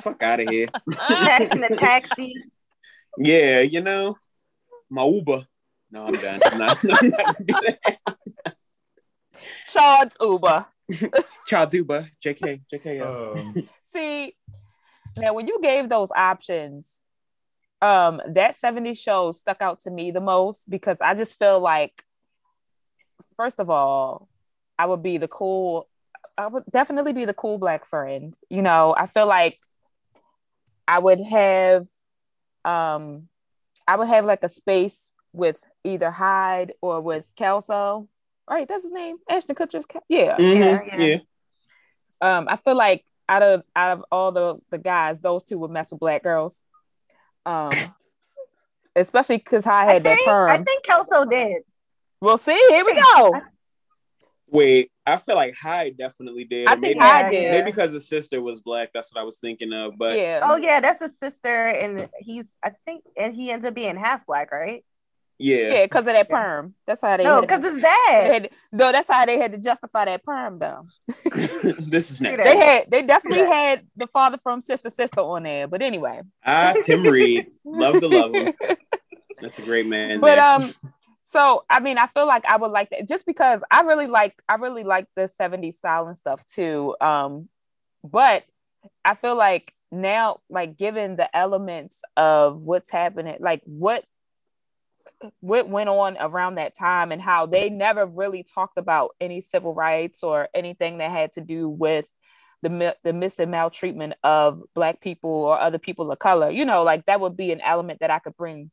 [0.00, 0.68] fuck out of here.
[0.86, 2.34] Back in the taxi.
[3.18, 4.16] Yeah, you know,
[4.90, 5.46] my Uber.
[5.90, 6.40] No, I'm done.
[6.46, 8.54] I'm not, I'm not gonna do that.
[9.72, 10.66] Chad's Uber.
[11.46, 12.96] Child Uber, JK, JK.
[12.96, 13.40] yeah.
[13.40, 14.34] Um, See,
[15.16, 17.00] now when you gave those options,
[17.80, 22.04] um, that 70s show stuck out to me the most because I just feel like,
[23.36, 24.28] first of all,
[24.82, 25.88] I would be the cool
[26.36, 28.36] I would definitely be the cool black friend.
[28.50, 29.60] You know, I feel like
[30.88, 31.86] I would have
[32.64, 33.28] um
[33.86, 38.08] I would have like a space with either Hyde or with Kelso.
[38.50, 39.18] Right, that's his name.
[39.30, 40.36] Ashton Kutcher's Kel- yeah.
[40.36, 41.04] Mhm, Yeah, yeah.
[41.04, 41.18] yeah.
[42.20, 45.70] Um, I feel like out of out of all the the guys, those two would
[45.70, 46.64] mess with black girls.
[47.46, 47.70] Um,
[48.96, 50.50] especially because I I had that perm.
[50.50, 51.62] I think Kelso did.
[52.20, 52.58] we'll see.
[52.70, 53.42] Here we go.
[54.52, 56.68] Wait, I feel like Hyde definitely did.
[56.68, 57.50] I Or think maybe, did.
[57.52, 58.90] maybe because his sister was black.
[58.92, 59.96] That's what I was thinking of.
[59.98, 60.40] But yeah.
[60.42, 64.26] Oh yeah, that's his sister, and he's I think, and he ends up being half
[64.26, 64.84] black, right?
[65.38, 66.74] yeah, Yeah, because of that perm.
[66.86, 68.32] That's how they No, because to- his they dad.
[68.32, 70.86] had, though that's how they had to justify that perm though.
[71.24, 72.44] this is next.
[72.44, 73.46] They had they definitely Yeah.
[73.54, 75.66] had the father from Sister Sister on there.
[75.66, 76.20] But anyway.
[76.44, 78.52] Ah, Tim Reid, love to love him.
[79.40, 80.20] That's a great man.
[80.20, 80.44] but there.
[80.44, 80.72] um
[81.32, 84.34] so i mean i feel like i would like that just because i really like
[84.48, 87.48] i really like the 70s style and stuff too um
[88.04, 88.44] but
[89.04, 94.04] i feel like now like given the elements of what's happening like what
[95.40, 99.74] what went on around that time and how they never really talked about any civil
[99.74, 102.12] rights or anything that had to do with
[102.62, 106.82] the the mis and maltreatment of black people or other people of color you know
[106.82, 108.70] like that would be an element that i could bring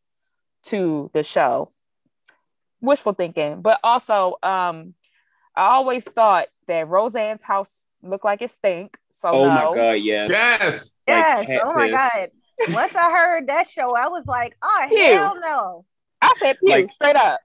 [0.63, 1.71] to the show
[2.81, 4.93] wishful thinking but also um
[5.55, 9.49] i always thought that roseanne's house looked like it stink so oh no.
[9.71, 10.29] my god, yes.
[10.29, 10.95] Yes.
[11.07, 11.45] Yes.
[11.45, 11.95] cat oh my piss.
[11.97, 12.73] god.
[12.75, 15.03] Once I heard that show, I was like, oh Ew.
[15.03, 15.85] hell no.
[16.21, 17.39] i said pew, Like- straight up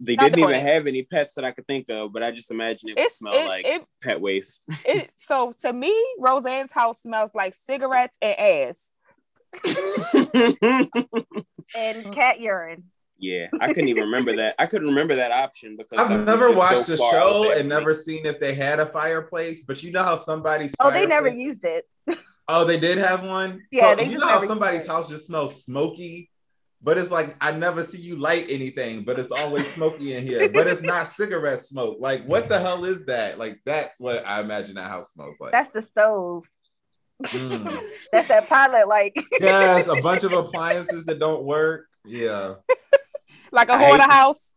[0.00, 2.30] They Not didn't doing even have any pets that I could think of, but I
[2.30, 4.64] just imagine it would it's smell it, like it, pet waste.
[4.84, 8.92] it so to me roseanne's house smells like cigarettes and ass
[11.76, 12.84] And cat urine.
[13.18, 14.54] Yeah, I couldn't even remember that.
[14.58, 17.94] I couldn't remember that option because I've never watched so the show and for never
[17.94, 21.64] seen if they had a fireplace, but you know how somebody's Oh, they never used
[21.64, 21.86] it.
[22.48, 23.60] Oh, they did have one.
[23.70, 26.30] Yeah, So, they you just know how somebody's house just smells smoky,
[26.80, 30.48] but it's like I never see you light anything, but it's always smoky in here.
[30.48, 31.98] But it's not cigarette smoke.
[32.00, 33.38] Like, what the hell is that?
[33.38, 35.52] Like, that's what I imagine that house smells like.
[35.52, 36.48] That's the stove.
[37.24, 37.80] Mm.
[38.12, 41.86] That's that pilot like yes, a bunch of appliances that don't work.
[42.04, 42.54] Yeah.
[43.52, 44.54] Like a hate- hoarder house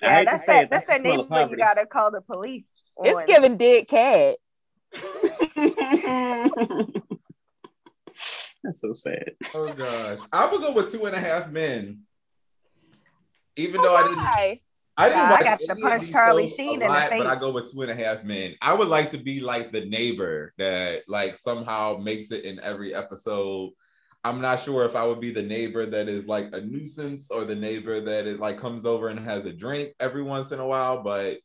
[0.00, 2.70] Yeah, that's that it, that's that smell neighborhood you gotta call the police.
[2.98, 4.36] it's giving dead cat
[8.64, 9.32] That's so sad.
[9.54, 10.18] Oh gosh.
[10.32, 12.02] I would go with two and a half men.
[13.56, 14.60] Even though I didn't Why?
[14.96, 17.22] I didn't Nah, I got to punch Charlie Sheen a in the face.
[17.22, 18.54] but I go with two and a half men.
[18.62, 22.94] I would like to be like the neighbor that like somehow makes it in every
[22.94, 23.70] episode.
[24.24, 27.44] I'm not sure if I would be the neighbor that is like a nuisance or
[27.44, 30.66] the neighbor that is like comes over and has a drink every once in a
[30.66, 31.38] while, but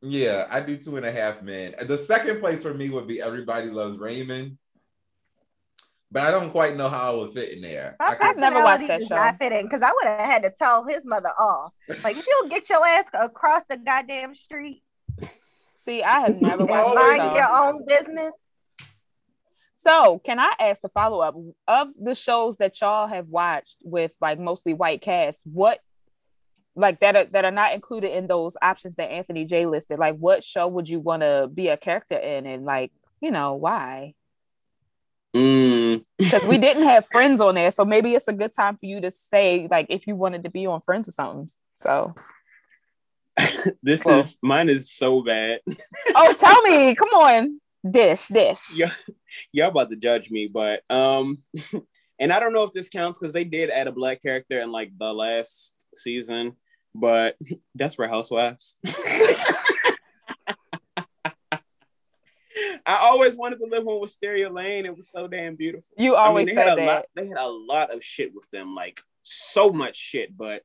[0.00, 1.74] yeah, I do two and a half men.
[1.82, 4.58] The second place for me would be Everybody Loves Raymond.
[6.12, 7.94] But I don't quite know how I would fit in there.
[8.00, 9.14] My I could- I've never watched that show.
[9.14, 11.72] Not fit in because I would have had to tell his mother off.
[12.04, 14.82] Like if you don't get your ass across the goddamn street
[15.76, 18.34] see i have never watched that mind your own business.
[19.82, 21.34] So, can I ask a follow up
[21.66, 25.40] of the shows that y'all have watched with like mostly white cast?
[25.46, 25.78] What
[26.74, 29.98] like that are that are not included in those options that Anthony Jay listed?
[29.98, 33.54] Like, what show would you want to be a character in, and like, you know,
[33.54, 34.12] why?
[35.34, 36.04] Mm.
[36.18, 39.00] Because we didn't have Friends on there, so maybe it's a good time for you
[39.00, 41.48] to say like if you wanted to be on Friends or something.
[41.76, 42.14] So,
[43.82, 44.18] This Well.
[44.18, 45.60] is mine is so bad.
[46.14, 48.60] oh, tell me, come on, dish, dish.
[48.74, 48.92] Yeah.
[49.52, 51.42] Y'all about to judge me, but um
[52.18, 54.70] and I don't know if this counts because they did add a black character in
[54.70, 56.56] like the last season,
[56.94, 57.36] but
[57.76, 58.78] Desperate Housewives.
[62.86, 64.84] I always wanted to live on Wisteria Lane.
[64.86, 65.94] It was so damn beautiful.
[65.96, 66.94] You I always mean, they had said a that.
[66.94, 67.04] lot.
[67.14, 70.36] They had a lot of shit with them, like so much shit.
[70.36, 70.62] But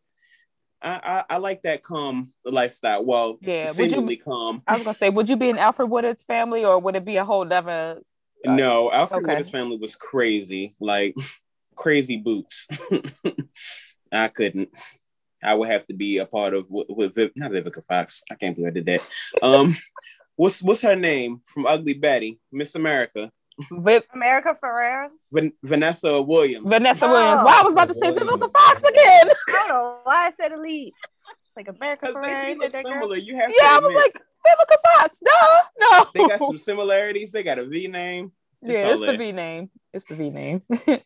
[0.85, 3.03] I, I, I like that calm lifestyle.
[3.03, 4.61] Well, Yeah, would you- seemingly calm.
[4.67, 7.17] I was gonna say, would you be in Alfred Woodard's family, or would it be
[7.17, 8.01] a whole other?
[8.45, 9.31] No, Alfred okay.
[9.31, 11.15] Woodard's family was crazy, like
[11.75, 12.67] crazy boots.
[14.11, 14.69] I couldn't.
[15.43, 18.21] I would have to be a part of with, with Viv, not Vivica Fox.
[18.31, 19.01] I can't believe I did that.
[19.41, 19.75] Um,
[20.35, 23.31] what's what's her name from Ugly Betty, Miss America,
[23.71, 25.09] Vip, America Ferrera.
[25.31, 26.67] Van- Vanessa Williams.
[26.69, 27.11] Vanessa Oh.
[27.11, 27.41] Williams.
[27.45, 28.31] Well, I was about to say Williams.
[28.31, 29.29] Vivica Fox again.
[29.29, 30.93] I don't know why I said elite.
[31.45, 32.57] It's like America Because they Ferrera.
[32.57, 32.93] look that girl?
[32.93, 33.17] similar.
[33.17, 34.13] You have Yeah, to I was like
[34.45, 35.19] Vivica Fox.
[35.23, 35.31] No,
[35.89, 36.05] no.
[36.13, 37.31] they got some similarities.
[37.31, 38.31] They got a V name.
[38.61, 39.17] It's yeah, all it's the.
[39.17, 39.69] V name.
[39.93, 40.61] It's the V name.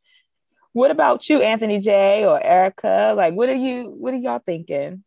[0.74, 3.14] what about you, Anthony Jay or Erika?
[3.16, 3.92] Like, what are you?
[3.92, 5.04] What are y'all thinking?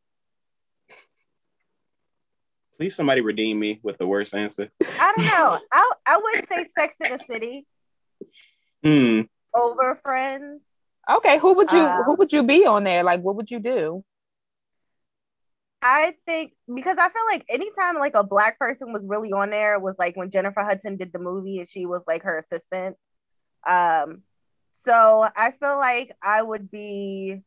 [2.82, 4.68] Please, somebody redeem me with the worst answer.
[4.80, 5.60] I don't know.
[5.72, 7.64] I I would say Sex in the City
[8.82, 9.20] Hmm.
[9.54, 10.74] over Friends.
[11.08, 13.04] Okay, who would you Uh, who would you be on there?
[13.04, 14.02] Like, what would you do?
[15.80, 19.78] I think because I feel like anytime like a black person was really on there
[19.78, 22.96] was like when Jennifer Hudson did the movie and she was like her assistant.
[23.64, 24.22] Um,
[24.72, 27.42] so I feel like I would be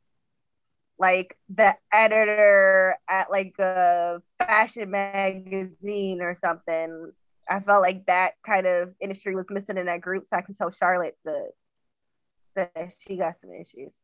[0.97, 7.11] like the editor at like a fashion magazine or something.
[7.47, 10.55] I felt like that kind of industry was missing in that group, so I can
[10.55, 11.51] tell Charlotte that
[12.55, 14.01] that she got some issues.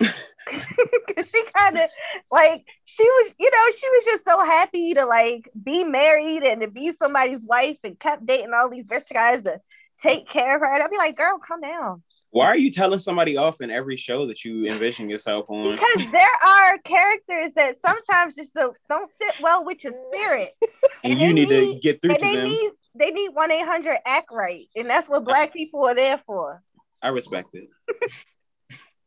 [0.00, 1.90] Cause she kind of
[2.30, 6.60] like she was, you know, she was just so happy to like be married and
[6.60, 9.60] to be somebody's wife and kept dating all these rich guys to
[10.00, 10.72] take care of her.
[10.72, 12.02] And I'd be like, girl, calm down.
[12.30, 15.72] Why are you telling somebody off in every show that you envision yourself on?
[15.76, 20.52] Because there are characters that sometimes just don't, don't sit well with your spirit.
[21.04, 22.48] and they you need to get through And to they them.
[22.48, 24.66] need they need 1-800 act right.
[24.76, 26.62] And that's what black people are there for.
[27.00, 27.68] I respect it.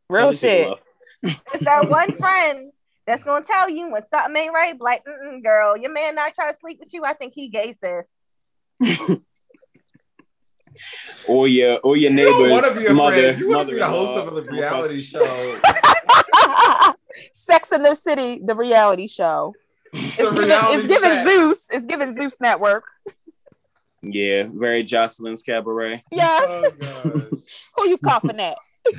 [0.10, 0.68] Real Tell these shit.
[0.68, 0.80] off.
[1.24, 2.72] It's that one friend
[3.06, 4.74] that's gonna tell you when something ain't right.
[4.78, 5.04] be Like,
[5.44, 7.04] girl, your man not trying to sleep with you.
[7.04, 9.18] I think he gay, sis.
[11.28, 13.22] Or your or your You want to neighbor's be a mother.
[13.22, 13.40] friend.
[13.40, 15.60] You want to be the host of a reality show.
[17.34, 19.54] Sex in the City, the reality show.
[19.94, 21.24] It's The giving, it's giving.
[21.26, 21.68] Zeus.
[21.70, 22.86] It's giving Zeus Network.
[24.02, 26.04] Yeah, very Joseline's Cabaret.
[26.12, 26.72] Yes.
[26.82, 27.24] Oh.
[27.78, 28.58] Who you coughing at?
[28.88, 28.94] I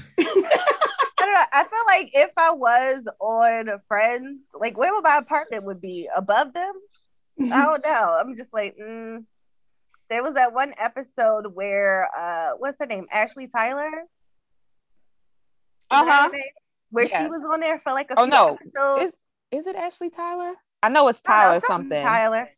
[1.19, 1.45] don't know.
[1.53, 6.09] I feel like if I was on Friends, like where would my apartment would be
[6.15, 6.73] above them?
[7.41, 8.19] I don't know.
[8.21, 9.25] I'm just like, mm.
[10.13, 13.07] There was that one episode where uh, what's her name?
[13.11, 13.91] Ashley Tyler.
[15.91, 16.23] Uh-huh.
[16.25, 16.43] her name?
[16.91, 18.59] Where she was on there for like a Oh, few no.
[18.61, 19.15] episodes.
[19.51, 20.53] Is is it Ashley Tyler?
[20.83, 22.03] I know it's I don't know, Tyler something.
[22.03, 22.49] Tyler.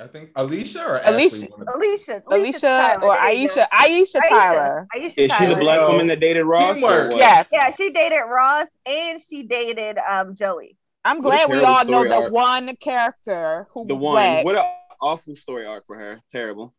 [0.00, 1.36] I think Alicia or Alicia.
[1.36, 1.48] Ashley.
[1.54, 2.22] one of- Alicia.
[2.26, 3.04] Alicia Tyler.
[3.06, 3.54] or There you go.
[3.54, 3.66] Aisha.
[3.72, 4.86] Aisha Tyler.
[4.96, 5.90] Aisha Is she the black Yo.
[5.92, 6.82] woman that dated Ross?
[6.82, 7.16] or what?
[7.16, 7.48] Yes.
[7.52, 10.76] Yeah, she dated Ross and she dated um Joey.
[11.04, 12.32] I'm glad we all know story the arc.
[12.32, 14.14] one character who The was one.
[14.14, 14.44] black.
[14.44, 14.64] What an
[15.00, 16.20] awful story arc for her.
[16.30, 16.74] Terrible.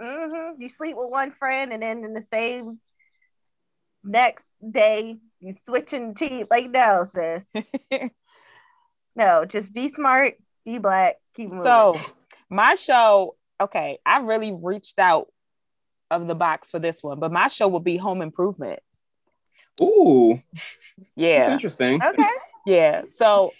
[0.00, 2.80] hmm You sleep with one friend, and then in the same
[4.04, 6.46] next day, you switching teeth.
[6.50, 7.52] Like, no, sis.
[9.14, 11.62] No, just be smart, be black, keep moving.
[11.64, 12.00] So
[12.48, 15.28] my show, okay, I really reached out
[16.10, 18.80] of the box for this one, but my show will be Home Improvement.
[19.82, 22.00] Ooh, that's Yeah, interesting.
[22.02, 22.28] okay,
[22.66, 23.02] yeah.
[23.06, 23.52] So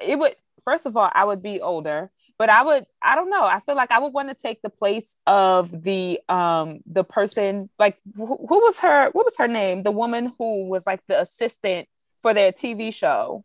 [0.00, 2.10] it would first of all, I would be older,
[2.42, 3.44] but I would, I don't know.
[3.44, 7.70] I feel like I would want to take the place of the um the person
[7.78, 9.84] like who, who was her what was her name?
[9.84, 11.86] The woman who was like the assistant
[12.20, 13.44] for their TV show.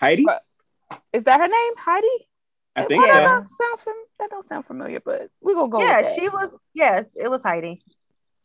[0.00, 0.26] Heidi?
[1.12, 1.72] Is that her name?
[1.76, 2.28] Heidi?
[2.74, 3.20] I think Well, so.
[3.20, 5.78] That don't sounds fam- that don't sound familiar, but we gonna go.
[5.78, 6.12] with yeah, that.
[6.18, 6.58] she was.
[6.74, 7.80] Yeah, it was Heidi.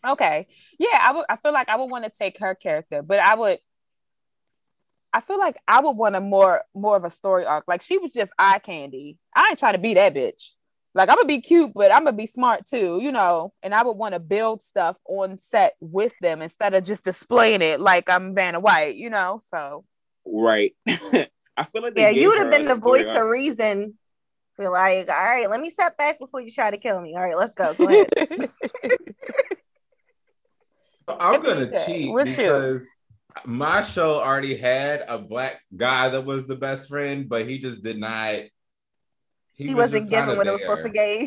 [0.07, 0.45] Okay.
[0.77, 3.33] Yeah, I would I feel like I would want to take her character, but I
[3.33, 3.57] would
[5.13, 7.65] I feel like I would want a more more of a story arc.
[7.67, 9.17] Like she was just eye candy.
[9.35, 10.53] I ain't trying to be that bitch.
[10.93, 13.53] Like I'm gonna be cute, but I'm gonna be smart too, you know.
[13.63, 17.61] And I would want to build stuff on set with them instead of just displaying
[17.61, 19.41] it like I'm Vanna White, you know.
[19.49, 19.85] So
[20.25, 20.75] Right.
[20.87, 23.17] I feel like they Yeah, you would have been the voice arc.
[23.17, 23.97] of reason.
[24.57, 27.15] Be like, all right, let me step back before you try to kill me.
[27.15, 27.75] All right, let's go.
[27.75, 28.09] Go ahead.
[31.07, 32.79] I'm gonna cheat what's you?
[33.43, 37.59] Because my show already had a black guy that was the best friend, but he
[37.59, 38.35] just did not.
[39.55, 41.17] he was wasn't just kinda given what it was supposed to there.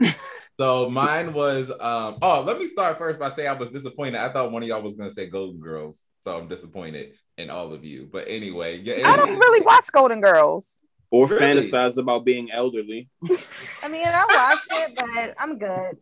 [0.00, 0.16] give.
[0.56, 4.14] So mine was um oh let me start first by saying I was disappointed.
[4.20, 7.72] I thought one of y'all was gonna say Golden Girls, so I'm disappointed in all
[7.72, 8.08] of you.
[8.12, 10.78] But anyway, yeah, I don't really watch Golden Girls.
[11.10, 11.60] Or Really?
[11.60, 13.08] fantasize about being elderly.
[13.82, 15.96] I mean, I watch it, but I'm good.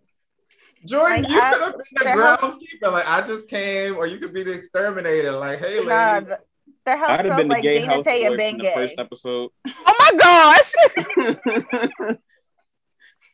[0.86, 2.92] Jordon, Like, you could have been the groundskeeper.
[2.92, 5.32] Like I just came, or you could be the exterminator.
[5.32, 5.88] Like, hey, lady.
[5.88, 6.38] Nah, th-
[6.84, 9.50] their house I'd have been the like gay Gina house boy from the first episode.
[9.68, 12.16] Oh my gosh.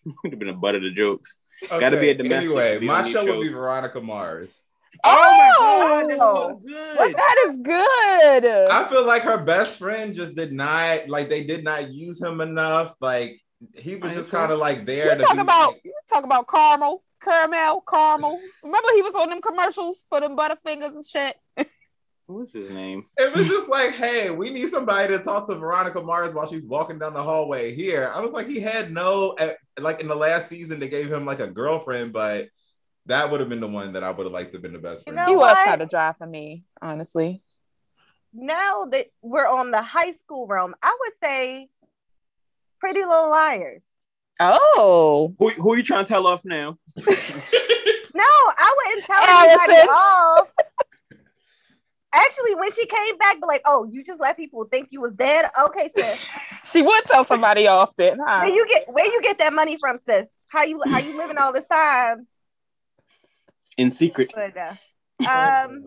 [0.24, 1.38] Would have been a butt of the jokes.
[1.64, 3.48] Okay, Gotta be a domestic Anyway, my on these show would be.
[3.48, 4.66] Veronica Mars.
[5.04, 6.62] Oh, oh, my god, that's so oh!
[6.64, 6.98] good.
[6.98, 8.70] What that is good.
[8.70, 12.40] I feel like her best friend just did not like they did not use him
[12.40, 12.94] enough.
[13.00, 13.40] Like
[13.74, 15.16] he was I just kind of like there.
[15.18, 18.40] You talk about like- you talk about caramel, caramel, caramel.
[18.62, 21.36] Remember he was on them commercials for them Butterfingers and shit.
[22.26, 23.06] What's his name?
[23.16, 26.66] it was just like, hey, we need somebody to talk to Veronica Mars while she's
[26.66, 28.12] walking down the hallway here.
[28.14, 31.24] I was like, he had no eh, like in the last season they gave him
[31.24, 32.48] like a girlfriend, but
[33.06, 34.78] that would have been the one that I would have liked to have been the
[34.78, 35.16] best You friend.
[35.16, 35.64] know He was what?
[35.64, 37.42] kind of dry for me, honestly.
[38.34, 41.70] Now that we're on the high school realm, I would say
[42.78, 43.80] Pretty Little Liars.
[44.40, 46.78] Oh, Who who are you trying to tell off now?
[48.14, 49.60] No, I wouldn't tell Allison.
[49.70, 50.48] anybody off.
[52.12, 55.14] Actually, when she came back, be like, "Oh, you just let people think you was
[55.14, 56.26] dead." Okay, sis.
[56.64, 58.40] she would tell somebody off then, huh?
[58.40, 60.46] Where you get where you get that money from, sis?
[60.48, 62.26] How you how you living all this time?
[63.76, 64.32] In secret.
[64.34, 64.74] But uh,
[65.28, 65.84] um,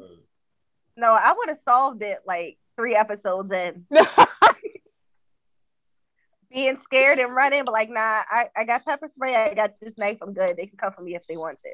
[0.95, 3.87] no, I would have solved it like three episodes in,
[6.53, 9.97] being scared and running, but like, nah, I, I got pepper spray, I got this
[9.97, 10.57] knife, I'm good.
[10.57, 11.69] They can come for me if they want to.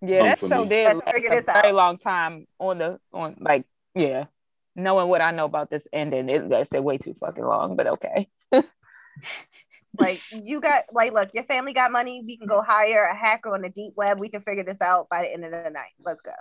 [0.00, 0.68] yeah, Come that for show me.
[0.70, 1.74] did Let's last figure a this very out.
[1.74, 3.64] long time on the on like
[3.94, 4.26] yeah.
[4.74, 8.28] Knowing what I know about this ending, it lasted way too fucking long, but okay.
[9.98, 12.22] Like you got like, look, your family got money.
[12.26, 14.18] We can go hire a hacker on the deep web.
[14.18, 15.92] We can figure this out by the end of the night.
[16.02, 16.32] Let's go.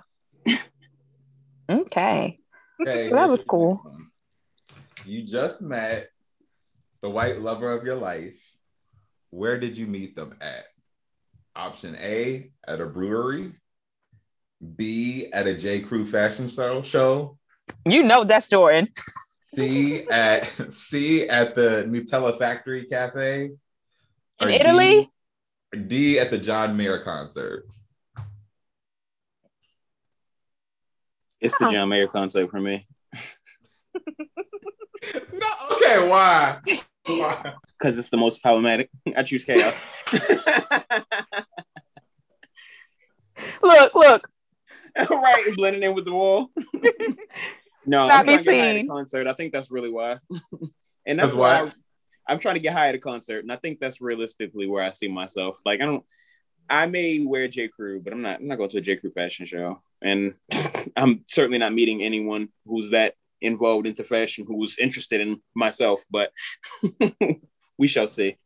[1.70, 2.40] Okay.
[2.82, 3.82] Okay, That was cool.
[5.06, 6.10] You just met
[7.02, 8.40] the white lover of your life.
[9.30, 10.66] Where did you meet them at?
[11.56, 13.54] Option A at a brewery.
[14.76, 15.80] B at a J.
[15.80, 16.82] Crew fashion show.
[16.82, 17.38] Show.
[17.88, 18.88] You know that's Jordon.
[19.56, 23.46] C at C at the Nutella Factory Cafe.
[23.46, 25.10] In Or Italy?
[25.74, 27.66] D, D at the John Mayer concert.
[31.40, 31.72] It's the Oh.
[31.72, 32.86] John Mayer concert for me.
[35.34, 36.60] No, okay, why?
[37.20, 37.54] Why?
[37.78, 38.90] Because it's the most problematic.
[39.18, 39.80] I choose chaos.
[43.64, 44.30] Look, look.
[44.98, 46.50] right, and blending in with the wall.
[47.86, 48.88] no, Not I'm trying be to get high at a seen.
[48.88, 49.28] concert.
[49.28, 50.18] I think that's really why.
[51.06, 51.72] and that's, That's why why?
[52.28, 54.84] I, am trying to get high at a concert, and I think that's realistically where
[54.84, 55.58] I see myself.
[55.66, 56.06] Like I don't.
[56.70, 58.40] I may wear J Crew, but I'm not.
[58.42, 60.36] I'm not going to a J Crew fashion show, and
[60.96, 66.04] I'm certainly not meeting anyone who's that involved into fashion who's interested in myself.
[66.10, 66.32] But
[67.78, 68.38] we shall see.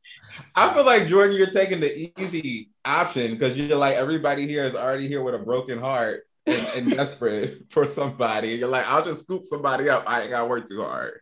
[0.56, 4.76] I feel like Jordon, you're taking the easy option because you're like everybody here is
[4.76, 8.50] already here with a broken heart and, and desperate for somebody.
[8.50, 10.04] You're like, I'll just scoop somebody up.
[10.08, 11.20] I ain't gotta work too hard.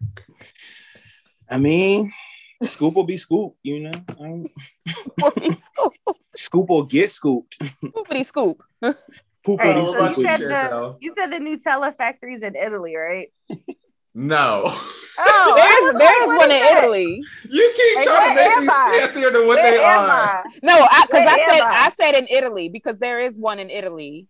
[1.49, 2.13] I mean,
[2.63, 3.91] scoop will be scooped, You know,
[5.19, 5.93] Whoopity scoop.
[6.35, 7.57] scoop will get scooped.
[7.59, 8.63] Scoopity scoop.
[9.45, 10.99] Poop Hey, will what so you you, said Chantel?
[10.99, 13.27] the you said the Nutella factories in Italy, right?
[14.15, 14.63] No.
[15.19, 16.77] Oh, there's there's what one in that?
[16.83, 17.23] Italy.
[17.49, 18.99] You keep Hey, trying to make these I?
[18.99, 20.09] fancier than what Where they are.
[20.09, 20.43] I?
[20.63, 21.85] No, I because Where I said I?
[21.85, 24.27] I said in Italy because there is one in Italy.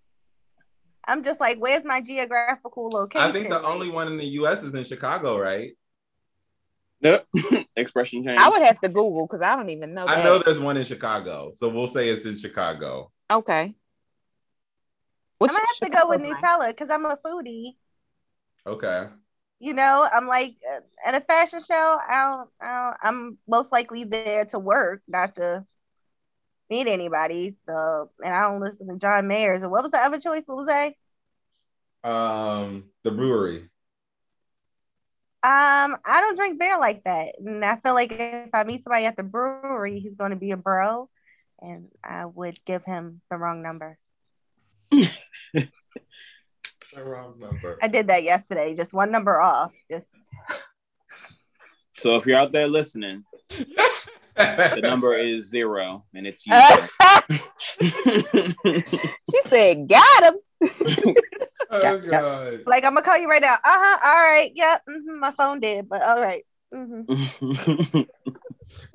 [1.06, 3.28] I'm just like, where's my geographical location?
[3.28, 5.72] I think the only one in the US is in Chicago, right?
[7.02, 7.28] Yep.
[7.76, 8.40] Expression change.
[8.40, 10.06] I would have to Google because I don't even know.
[10.06, 10.24] I that.
[10.24, 11.52] know there's one in Chicago.
[11.56, 13.12] So we'll say it's in Chicago.
[13.30, 13.74] Okay.
[15.50, 16.34] I'm gonna have to go with nice.
[16.42, 17.76] Nutella because I'm a foodie.
[18.66, 19.08] Okay.
[19.60, 21.98] You know, I'm like uh, at a fashion show.
[22.08, 25.66] I don't, I don't, I'm most likely there to work, not to
[26.70, 27.56] meet anybody.
[27.66, 29.58] So, and I don't listen to John Mayer.
[29.60, 30.44] So, what was the other choice?
[30.46, 30.94] What was that?
[32.04, 33.70] Um, the brewery.
[35.46, 39.06] Um, I don't drink beer like that, and I feel like if I meet somebody
[39.06, 41.10] at the brewery, he's going to be a bro,
[41.62, 43.98] and I would give him the wrong number.
[46.94, 47.80] The wrong number.
[47.82, 49.72] I did that yesterday, just one number off.
[49.90, 50.16] Just
[51.92, 53.24] So if you're out there listening,
[54.36, 56.54] the number is zero, and it's you.
[59.32, 60.36] she said, "Got him."
[61.72, 62.62] oh god.
[62.68, 63.56] like I'm gonna call you right now.
[63.56, 64.00] Uh huh.
[64.06, 64.52] All right.
[64.54, 64.82] Yep.
[64.88, 66.46] hmm my phone did, but all right.
[66.74, 68.02] Mm-hmm.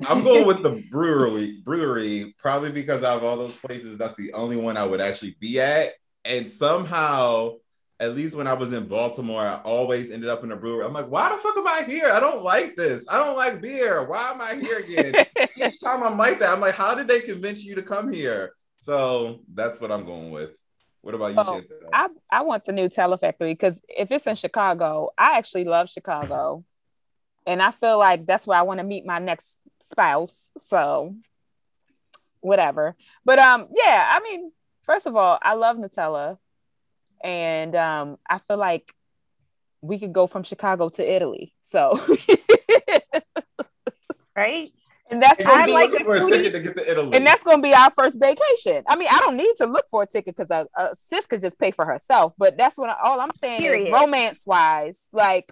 [0.07, 1.61] I'm going with the brewery.
[1.65, 5.37] Brewery, probably because out of all those places, that's the only one I would actually
[5.41, 5.91] be at.
[6.25, 7.55] And somehow,
[8.01, 10.85] at least when I was in Baltimore, I always ended up in a brewery.
[10.85, 12.11] I'm like, why the fuck am I here?
[12.13, 13.07] I don't like this.
[13.11, 14.07] I don't like beer.
[14.09, 15.15] Why am I here again?
[15.57, 18.53] Each time I'm like that, I'm like, how did they convince you to come here?
[18.79, 20.51] So that's what I'm going with.
[21.01, 21.63] What about you, Oh,
[21.93, 26.65] I, I want the Nutella factory because if it's in Chicago, I actually love Chicago.
[27.49, 30.51] And I feel like that's where I want to meet my next spouse.
[30.59, 31.17] So
[32.41, 32.95] whatever.
[33.25, 36.37] But um, yeah, I mean, first of all, I love Nutella.
[37.25, 38.95] And um, I feel like
[39.81, 41.55] we could go from Chicago to Italy.
[41.63, 41.99] So
[44.37, 44.71] Right.
[45.11, 47.17] and that's gonna I be like for a ticket to get to Italy.
[47.17, 48.85] and that's gonna be our first vacation.
[48.87, 51.41] I mean, I don't need to look for a ticket because a, a sis could
[51.41, 52.35] just pay for herself.
[52.37, 53.87] But that's what I, all I'm saying Period.
[53.87, 55.51] is romance wise, like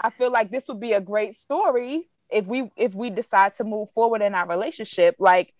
[0.00, 3.64] I feel like this would be a great story if we if we decide to
[3.64, 5.16] move forward in our relationship.
[5.18, 5.54] Like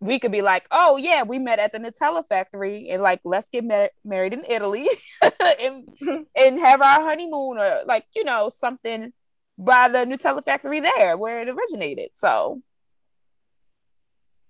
[0.00, 3.48] we could be like, oh yeah, we met at the Nutella factory, and like let's
[3.48, 4.88] get mar- married in Italy
[5.60, 5.88] and
[6.36, 9.12] and have our honeymoon or like you know something
[9.58, 12.10] by the Nutella factory there where it originated.
[12.14, 12.62] So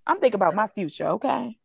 [0.07, 1.09] I'm thinking about my future.
[1.09, 1.57] Okay.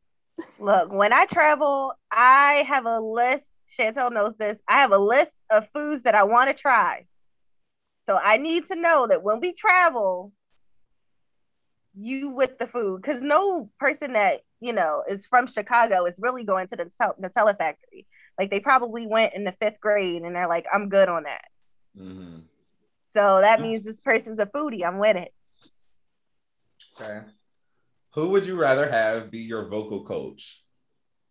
[0.59, 3.51] Look, when I travel, I have a list.
[3.78, 4.59] Chantel knows this.
[4.68, 7.05] I have a list of foods that I want to try.
[8.06, 10.32] So I need to know that when we travel,
[11.97, 16.43] you with the food, because no person that you know is from Chicago is really
[16.43, 16.86] going to the
[17.22, 18.06] Nutella factory.
[18.38, 21.45] Like they probably went in the fifth grade and they're like, I'm good on that.
[21.97, 22.39] Mm-hmm.
[23.16, 24.86] So that means this person's a foodie.
[24.86, 25.34] I'm with it.
[26.99, 27.22] Okay.
[28.14, 30.62] Who would you rather have be your vocal coach?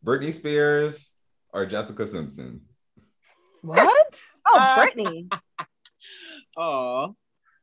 [0.05, 1.13] Britney Spears
[1.53, 2.63] or Jessica Simpson?
[3.63, 4.21] What?
[4.49, 5.31] oh, uh, Britney.
[6.57, 7.15] Oh.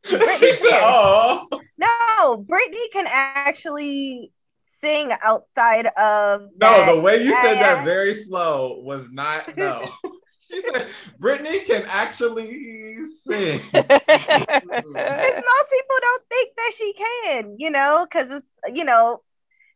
[0.05, 1.47] Britney oh.
[1.77, 4.31] No, Britney can actually
[4.65, 6.49] sing outside of.
[6.59, 9.83] No, the way you said that very slow was not no.
[10.39, 10.87] she said
[11.19, 13.61] Britney can actually sing.
[13.71, 19.21] Because most people don't think that she can, you know, because it's you know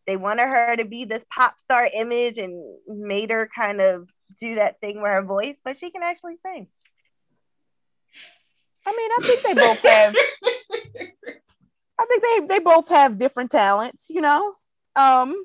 [0.07, 4.07] they wanted her to be this pop star image and made her kind of
[4.39, 6.68] do that thing with her voice, but she can actually sing.
[8.86, 10.16] I mean, I think they both have.
[11.98, 14.54] I think they they both have different talents, you know.
[14.96, 15.36] Um,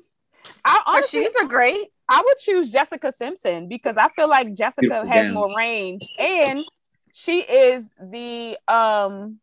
[0.63, 1.87] I honestly, she's a great.
[2.09, 5.33] I would choose Jessica Simpson because I feel like Jessica Beautiful has dance.
[5.33, 6.63] more range, and
[7.13, 9.39] she is the um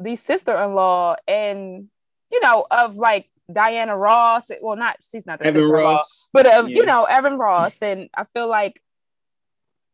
[0.00, 1.88] the sister-in-law and
[2.32, 4.50] you know of like Diana Ross.
[4.60, 6.76] Well, not she's not the Evan Ross, but of yeah.
[6.76, 8.80] you know Evan Ross, and I feel like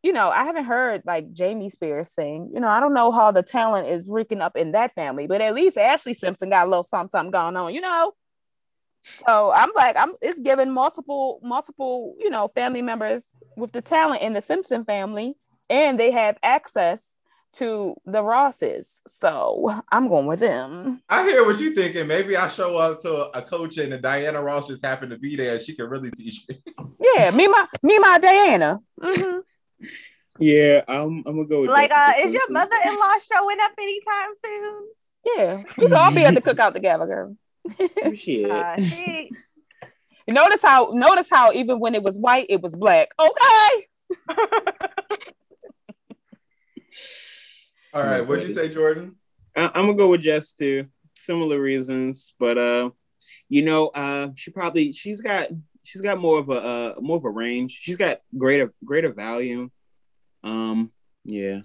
[0.03, 2.51] you know, I haven't heard like Jamie Spears sing.
[2.53, 5.41] You know, I don't know how the talent is reeking up in that family, but
[5.41, 8.13] at least Ashlee Simpson got a little something, something going on, you know.
[9.03, 13.27] So I'm like, I'm it's giving multiple, multiple, you know, family members
[13.57, 15.35] with the talent in the Simpson family,
[15.69, 17.15] and they have access
[17.53, 19.01] to the Rosses.
[19.07, 21.01] So I'm going with them.
[21.09, 22.07] I hear what you're thinking.
[22.07, 25.59] Maybe I show up to a coach and Diana Ross just happened to be there.
[25.59, 26.63] She can really teach me.
[27.15, 28.79] yeah, me my me my Diana.
[28.99, 29.39] Mm-hmm.
[30.41, 31.91] Yeah, I'm, I'm gonna go with like.
[31.91, 34.87] Uh, is your mother-in-law showing up anytime soon?
[35.23, 37.37] Yeah, we can all be at the cookout together, girl.
[38.15, 38.49] Shit.
[38.49, 39.29] Uh, she...
[40.27, 43.09] Notice how notice how even when it was white, it was black.
[43.19, 43.87] Okay.
[47.93, 49.15] all right, what'd you say, Jordon?
[49.55, 50.85] I, am gonna go with Jess too.
[51.17, 52.91] Similar reasons, but uh,
[53.49, 55.49] you know, uh, she probably she's got
[55.83, 57.71] she's got more of a uh, more of a range.
[57.71, 59.71] She's got greater greater volume.
[60.43, 60.91] Um,
[61.23, 61.61] yeah.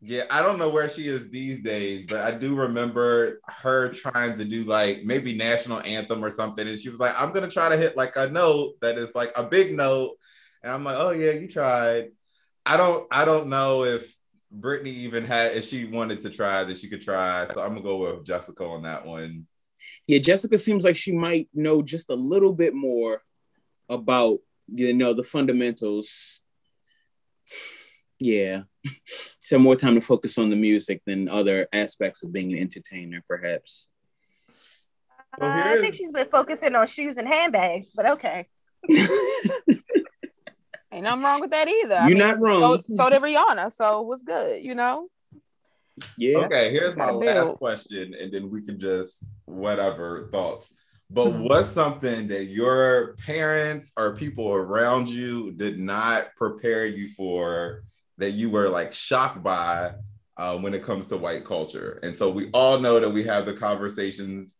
[0.00, 4.36] Yeah, I don't know where she is these days, but I do remember her trying
[4.36, 7.70] to do like maybe national anthem or something, and she was like, "I'm gonna try
[7.70, 10.16] to hit like a note that is like a big note,"
[10.62, 12.10] and I'm like, "Oh yeah, you tried."
[12.66, 14.14] I don't, I don't know if
[14.54, 17.82] Britney even had if she wanted to try that she could try, so I'm gonna
[17.82, 19.46] go with Jessica on that one.
[20.06, 23.22] Yeah, Jessica seems like she might know just a little bit more
[23.88, 26.40] about you know the fundamentals
[28.18, 28.62] yeah.
[29.40, 33.22] So more time to focus on the music than other aspects of being an entertainer
[33.28, 33.88] perhaps.
[35.40, 38.48] Uh, i think she's been focusing on shoes and handbags but okay.
[40.92, 41.94] Ain't nothing wrong with that either.
[41.94, 42.82] You're I mean, not wrong.
[42.86, 45.08] so, so did rihanna so what's good you know?
[46.16, 46.38] Yeah.
[46.38, 50.72] Okay here's my last question and then we can just whatever thoughts
[51.08, 51.44] but mm-hmm.
[51.44, 57.84] what's something that your parents or people around you did not prepare you for
[58.18, 59.92] that you were like shocked by
[60.36, 62.00] uh, when it comes to white culture?
[62.02, 64.58] And so we all know that we have the conversations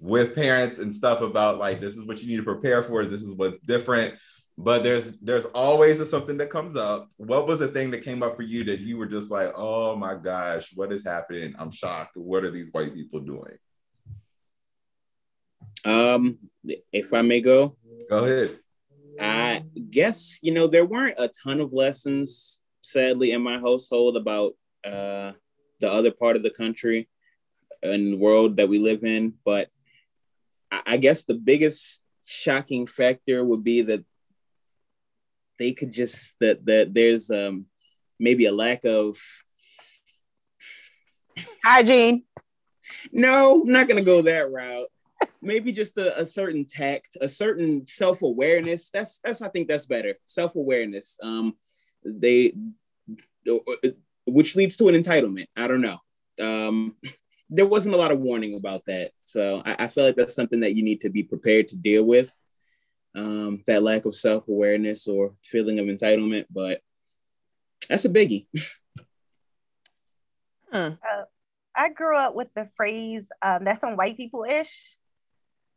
[0.00, 3.04] with parents and stuff about like this is what you need to prepare for.
[3.04, 4.14] This is what's different.
[4.56, 7.08] But there's there's always a, something that comes up.
[7.16, 9.96] What was the thing that came up for you that you were just like, oh
[9.96, 11.54] my gosh, what is happening?
[11.58, 12.16] I'm shocked.
[12.16, 13.56] What are these white people doing?
[15.88, 16.38] Um,
[16.92, 17.74] if I may go,
[18.10, 18.58] go ahead.
[19.18, 24.52] I guess you know there weren't a ton of lessons, sadly, in my household about
[24.84, 25.32] uh,
[25.80, 27.08] the other part of the country
[27.82, 29.32] and the world that we live in.
[29.46, 29.70] But
[30.70, 34.04] I, I guess the biggest shocking factor would be that
[35.58, 37.64] they could just that that there's um
[38.20, 39.18] maybe a lack of
[41.64, 42.24] hygiene.
[43.10, 44.88] No, I'm not gonna go that route
[45.40, 48.90] maybe just a, a, certain tact, a certain self awareness.
[48.90, 50.14] That's that's I think that's better.
[50.24, 51.18] Self awareness.
[51.22, 51.56] Um,
[52.04, 52.54] they,
[54.26, 55.46] which leads to an entitlement.
[55.56, 55.98] I don't know.
[56.40, 56.96] Um,
[57.50, 60.60] there wasn't a lot of warning about that, so I, I feel like that's something
[60.60, 62.32] that you need to be prepared to deal with.
[63.14, 66.80] Um, that lack of self awareness or feeling of entitlement, but
[67.88, 68.46] that's a biggie.
[70.70, 70.76] Hmm.
[71.00, 71.24] Uh,
[71.74, 74.97] I grew up with the phrase um, "that's some white people ish."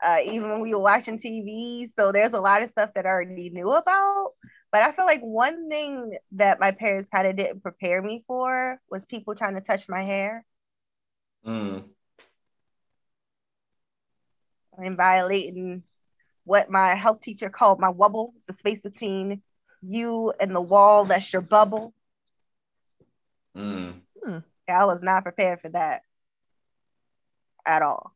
[0.01, 1.89] Uh, even when we were watching TV.
[1.89, 4.31] So there's a lot of stuff that I already knew about.
[4.71, 8.79] But I feel like one thing that my parents kind of didn't prepare me for
[8.89, 10.45] was people trying to touch my hair.
[11.45, 11.83] Mm.
[14.77, 15.83] And violating
[16.45, 18.31] what my health teacher called my wubble.
[18.37, 19.41] It's the space between
[19.81, 21.93] you and the wall that's your bubble.
[23.55, 24.01] Mm.
[24.67, 26.01] I was not prepared for that
[27.65, 28.15] at all.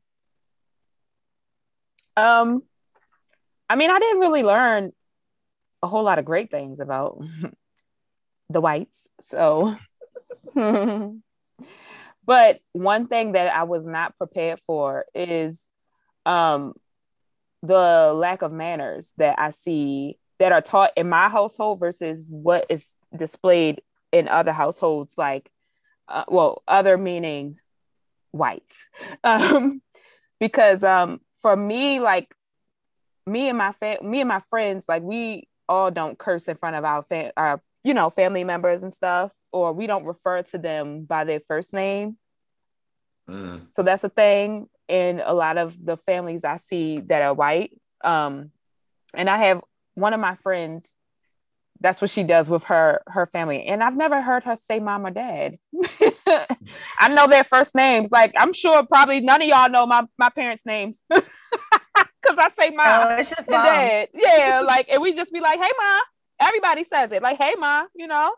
[2.17, 2.63] Um,
[3.69, 4.91] I mean, I didn't really learn
[5.81, 7.21] a whole lot of great things about
[8.49, 9.09] the whites.
[9.21, 9.75] So,
[12.25, 15.67] but one thing that I was not prepared for is
[16.25, 16.73] um,
[17.61, 22.65] the lack of manners that I see that are taught in my household versus what
[22.69, 25.49] is displayed in other households, like,
[26.07, 27.57] uh, well, other meaning
[28.31, 28.87] whites.
[29.23, 29.81] Um,
[30.39, 32.33] because um, for me, like,
[33.27, 36.75] me and my fam- me and my friends, like, we all don't curse in front
[36.75, 40.57] of our fam- our you know family members and stuff, or we don't refer to
[40.57, 42.17] them by their first name.
[43.29, 43.71] Mm.
[43.71, 47.79] So that's a thing in a lot of the families I see that are white.
[48.03, 48.49] Um,
[49.13, 49.61] and I have
[49.93, 50.95] one of my friends.
[51.85, 55.05] That's what she does with her her family, and I've never heard her say mom
[55.05, 55.59] or dad.
[56.97, 58.11] I know their first names.
[58.11, 62.71] Like I'm sure probably none of y'all know my my parents' names because I say
[62.71, 63.65] mom Oh, it's just and mom.
[63.65, 64.09] dad.
[64.15, 65.99] Yeah, like and we just be like, "Hey, ma."
[66.47, 68.33] Everybody says it, like, "Hey, ma," you know.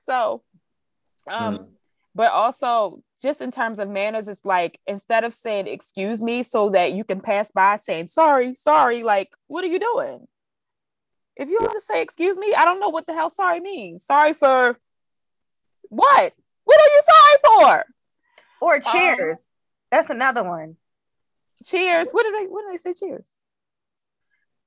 [0.00, 0.42] So,
[1.30, 1.66] um, Mm.
[2.16, 6.70] but also just in terms of manners, it's like instead of saying "excuse me" so
[6.70, 10.26] that you can pass by saying "sorry, sorry," like, what are you doing?
[11.36, 14.04] If you have to say "excuse me," I don't know what the hell "sorry" means.
[14.04, 14.78] Sorry for
[15.88, 16.32] what?
[16.64, 17.84] What are you sorry for?
[18.60, 19.52] Or um, cheers.
[19.90, 20.76] That's another one.
[21.64, 22.08] Cheers.
[22.10, 22.46] What do they?
[22.46, 22.94] What do they say?
[22.94, 23.26] Cheers.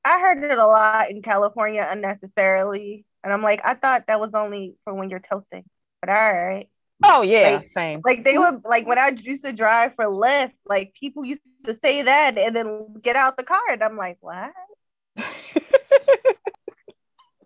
[0.06, 3.06] I heard it a lot in California unnecessarily.
[3.24, 5.66] And I'm like, I thought that was only for when you're toasting.
[6.02, 6.70] But all right.
[7.04, 8.02] Oh yeah, Like- same.
[8.04, 11.76] Like they would like when I used to drive for Lyft, like people used to
[11.76, 13.62] say that and then get out the car.
[13.72, 14.52] And I'm like, what?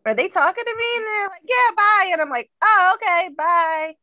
[0.06, 0.98] Are they talking to me?
[0.98, 2.10] And they're like, yeah, bye.
[2.12, 3.96] And I'm like, oh, okay, bye.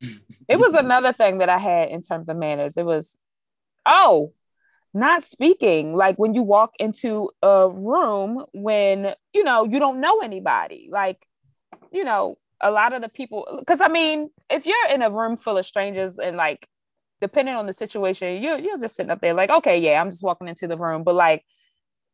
[0.48, 2.76] it was another thing that I had in terms of manners.
[2.76, 3.18] It was,
[3.84, 4.32] oh,
[4.94, 5.94] not speaking.
[5.94, 10.88] Like when you walk into a room when, you know, you don't know anybody.
[10.90, 11.26] Like,
[11.92, 15.36] you know, a lot of the people, because I mean, if you're in a room
[15.36, 16.68] full of strangers and like,
[17.20, 20.22] depending on the situation, you're, you're just sitting up there like, okay, yeah, I'm just
[20.22, 21.02] walking into the room.
[21.02, 21.44] But like,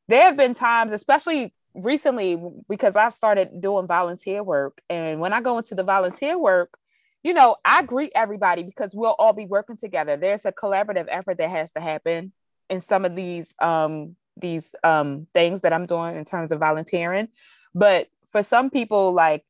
[0.09, 4.81] there have been times, especially recently, because I've started doing volunteer work.
[4.89, 6.79] And when I go into the volunteer work,
[7.23, 10.17] you know, I greet everybody because we'll all be working together.
[10.17, 12.33] There's a collaborative effort that has to happen
[12.69, 17.29] in some of these um these um things that I'm doing in terms of volunteering.
[17.75, 19.45] But for some people, like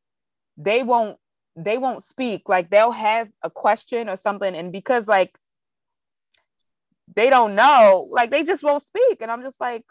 [0.56, 1.18] they won't
[1.56, 2.48] they won't speak.
[2.48, 5.36] Like they'll have a question or something, and because like
[7.14, 9.20] they don't know, like they just won't speak.
[9.20, 9.84] And I'm just like,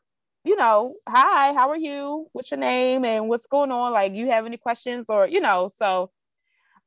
[0.44, 2.28] you know, hi, how are you?
[2.32, 3.94] What's your name and what's going on?
[3.94, 5.06] Like, you have any questions?
[5.10, 6.12] or you know, so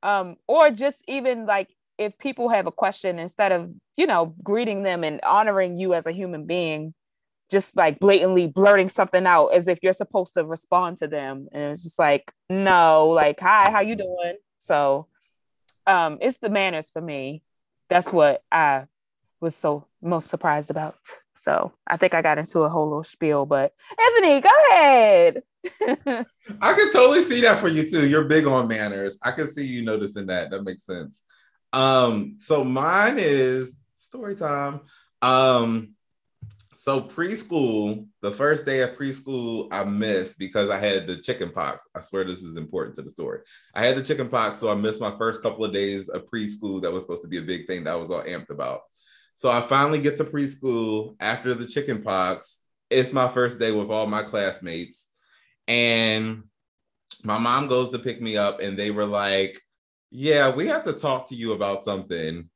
[0.02, 4.82] um, or just even like if people have a question instead of you know greeting
[4.82, 6.94] them and honoring you as a human being
[7.50, 11.46] just like blatantly blurting something out as if you're supposed to respond to them.
[11.52, 14.36] And it's just like no like hi how you doing?
[14.58, 15.06] So
[15.86, 17.42] um it's the manners for me.
[17.88, 18.86] That's what i
[19.40, 20.96] was so most surprised about
[21.44, 25.42] so i think i got into a whole little spiel but anthony go ahead
[26.06, 28.06] I can totally see that for you too.
[28.06, 29.18] You're big on manners.
[29.22, 30.50] I can see you noticing that.
[30.50, 31.22] That makes sense.
[31.72, 34.80] Um, so mine is story time.
[35.22, 35.94] Um,
[36.72, 41.88] so preschool, the first day of preschool, I missed because I had the chicken pox.
[41.94, 43.40] I swear this is important to the story.
[43.74, 46.82] I had the chicken pox, so I missed my first couple of days of preschool.
[46.82, 48.82] That was supposed to be a big thing that I was all amped about.
[49.34, 52.60] So I finally get to preschool after the chicken pox.
[52.90, 55.10] It's my first day with all my classmates.
[55.66, 56.44] And
[57.24, 59.60] my mom goes to pick me up, and they were like,
[60.10, 62.48] Yeah, we have to talk to you about something.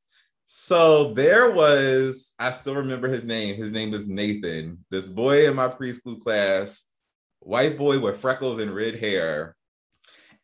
[0.45, 3.57] So there was, I still remember his name.
[3.57, 6.85] His name is Nathan, this boy in my preschool class,
[7.41, 9.58] white boy with freckles and red hair.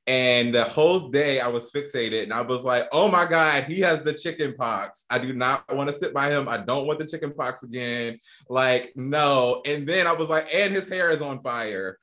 [0.06, 3.80] And the whole day I was fixated and I was like, oh my God, he
[3.80, 5.06] has the chicken pox.
[5.08, 6.46] I do not want to sit by him.
[6.46, 8.18] I don't want the chicken pox again.
[8.50, 9.62] Like, no.
[9.64, 11.98] And then I was like, and his hair is on fire.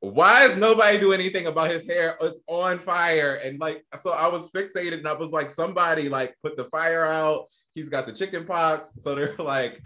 [0.00, 2.18] Why is nobody doing anything about his hair?
[2.20, 3.40] It's on fire.
[3.42, 7.06] And like, so I was fixated and I was like, somebody like put the fire
[7.06, 7.46] out.
[7.74, 8.92] He's got the chicken pox.
[9.00, 9.84] So they're like,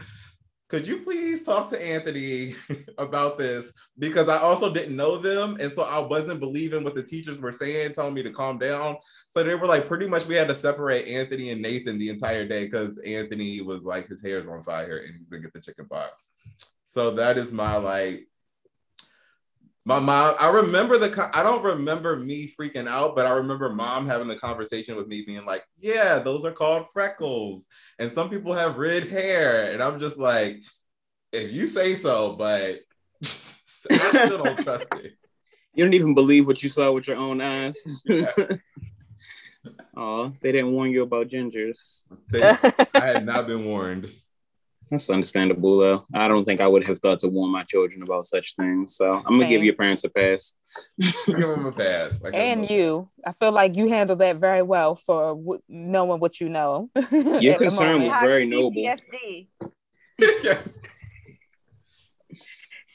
[0.73, 2.55] could you please talk to Anthony
[2.99, 3.75] about this?
[3.99, 5.59] Because I also didn't know them.
[5.61, 8.97] And so I wasn't believing what the teachers were saying, telling me to calm down.
[9.29, 12.49] So they were like, pretty much we had to separate Anthony and Nathan the entire
[12.49, 15.87] day because Anthony was like, his hair's on fire and he's gonna get the chicken
[15.87, 16.31] pox.
[16.87, 18.27] So that is my like,
[19.85, 24.07] my mom, I remember the, I don't remember me freaking out, but I remember mom
[24.07, 27.67] having the conversation with me being like, yeah, those are called freckles.
[27.99, 29.73] And some people have red hair.
[29.73, 30.63] And I'm just like,
[31.33, 32.81] if you say so, but
[33.91, 35.15] I still don't trust it.
[35.75, 38.05] You don't even believe what you saw with your own eyes.
[39.97, 42.05] oh, they didn't warn you about gingers.
[42.29, 44.07] They, I had not been warned.
[44.93, 46.05] That's understandable, though.
[46.13, 48.95] I don't think I would have thought to warn my children about such things.
[48.95, 49.51] So I'm gonna Same.
[49.51, 50.53] give your parents a pass.
[51.27, 52.21] Give them a pass.
[52.35, 56.21] And them a- you, I feel like you handled that very well for w- knowing
[56.21, 56.91] what you know.
[57.41, 58.83] Your concern was very noble.
[58.83, 59.49] PTSD.
[60.19, 60.79] yes.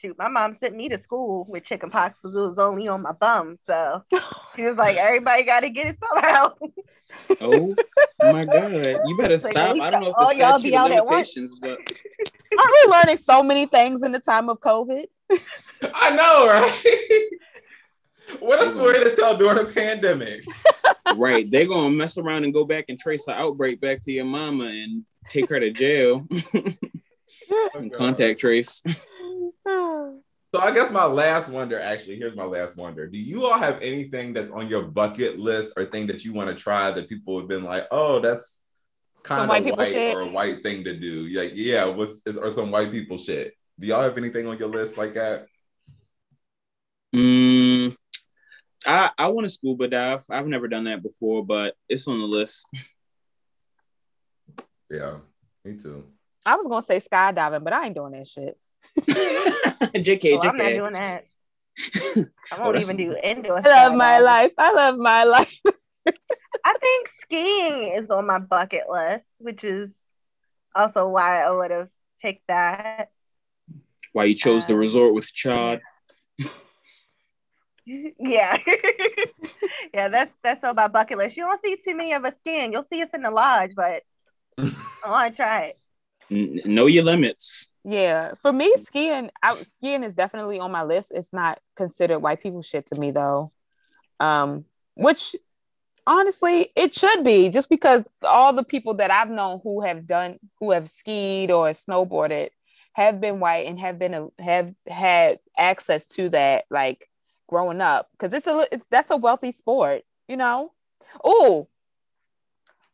[0.00, 3.02] Shoot, my mom sent me to school with chicken pox because it was only on
[3.02, 3.56] my bum.
[3.60, 4.04] So
[4.56, 6.52] she was like, everybody got to get it somehow.
[7.40, 7.74] Oh
[8.20, 8.72] my god!
[9.06, 9.74] You better Like, stop.
[9.74, 11.34] least I don't know if all the y'all statute be of out at once.
[11.36, 11.78] limitations is up.
[12.58, 15.04] Aren't we learning so many things in the time of COVID?
[15.82, 17.28] I know, right?
[18.40, 20.44] what a story to tell during a pandemic.
[21.16, 21.50] Right.
[21.50, 24.66] They're gonna mess around and go back and trace the outbreak back to your mama
[24.66, 26.26] and take her to jail
[27.74, 28.80] and contact trace.
[30.54, 33.06] So I guess my last wonder, actually, here's my last wonder.
[33.06, 36.48] Do you all have anything that's on your bucket list or thing that you want
[36.48, 38.58] to try that people have been like, oh, that's
[39.22, 41.28] kind of people white or a white thing to do?
[41.38, 43.52] Like, yeah, what's is, or some white people shit?
[43.78, 45.44] Do y'all have anything on your list like that?
[47.14, 47.94] Mm,
[48.86, 50.24] I I want to scuba dive.
[50.30, 52.66] I've never done that before, but it's on the list.
[54.90, 55.18] Yeah,
[55.62, 56.04] me too.
[56.46, 58.58] I was gonna say skydiving, but I ain't doing that shit.
[59.94, 61.24] JK, So I'm not doing that.
[62.52, 63.58] I Oh, won't that's- even do indoor.
[63.64, 64.52] I love my life.
[64.58, 65.60] I love my life.
[66.64, 69.96] I think skiing is on my bucket list, which is
[70.74, 71.88] also why I would have
[72.20, 73.10] picked that.
[74.12, 75.80] Why you chose the Uh, resort with Chad?
[77.86, 78.58] Yeah.
[79.94, 81.36] yeah, that's that's on my bucket list.
[81.36, 82.72] You don't see too many of us skiing.
[82.72, 84.02] You'll see us in the lodge, but
[84.58, 84.70] I
[85.06, 85.78] want to try it.
[86.30, 87.67] N- know your limits.
[87.84, 91.12] Yeah, for me, skiing, I, skiing is definitely on my list.
[91.14, 93.52] It's not considered white people shit to me though,
[94.20, 94.64] um,
[94.94, 95.34] which
[96.06, 100.38] honestly it should be, just because all the people that I've known who have done,
[100.58, 102.50] who have skied or snowboarded,
[102.94, 107.08] have been white and have been a, have had access to that, like
[107.48, 110.72] growing up, because it's a that's a wealthy sport, you know.
[111.24, 111.68] Oh,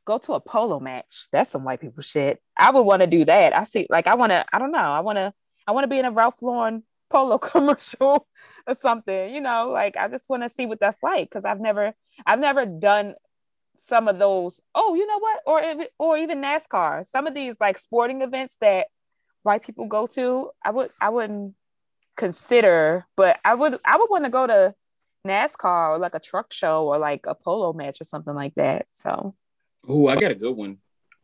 [0.04, 1.26] go to a polo match.
[1.32, 2.40] That's some white people shit.
[2.56, 3.54] I would want to do that.
[3.54, 5.32] I see, like, I want to, I don't know, I want to,
[5.66, 8.26] I want to be in a Ralph Lauren polo commercial
[8.66, 11.60] or something, you know, like, I just want to see what that's like because I've
[11.60, 11.94] never,
[12.26, 13.14] I've never done
[13.76, 14.60] some of those.
[14.74, 15.40] Oh, you know what?
[15.46, 18.88] Or, or even NASCAR, some of these like sporting events that
[19.42, 21.54] white people go to, I would, I wouldn't
[22.16, 24.74] consider, but I would, I would want to go to
[25.26, 28.86] NASCAR or like a truck show or like a polo match or something like that.
[28.92, 29.34] So,
[29.88, 30.78] Oh, I got a good one.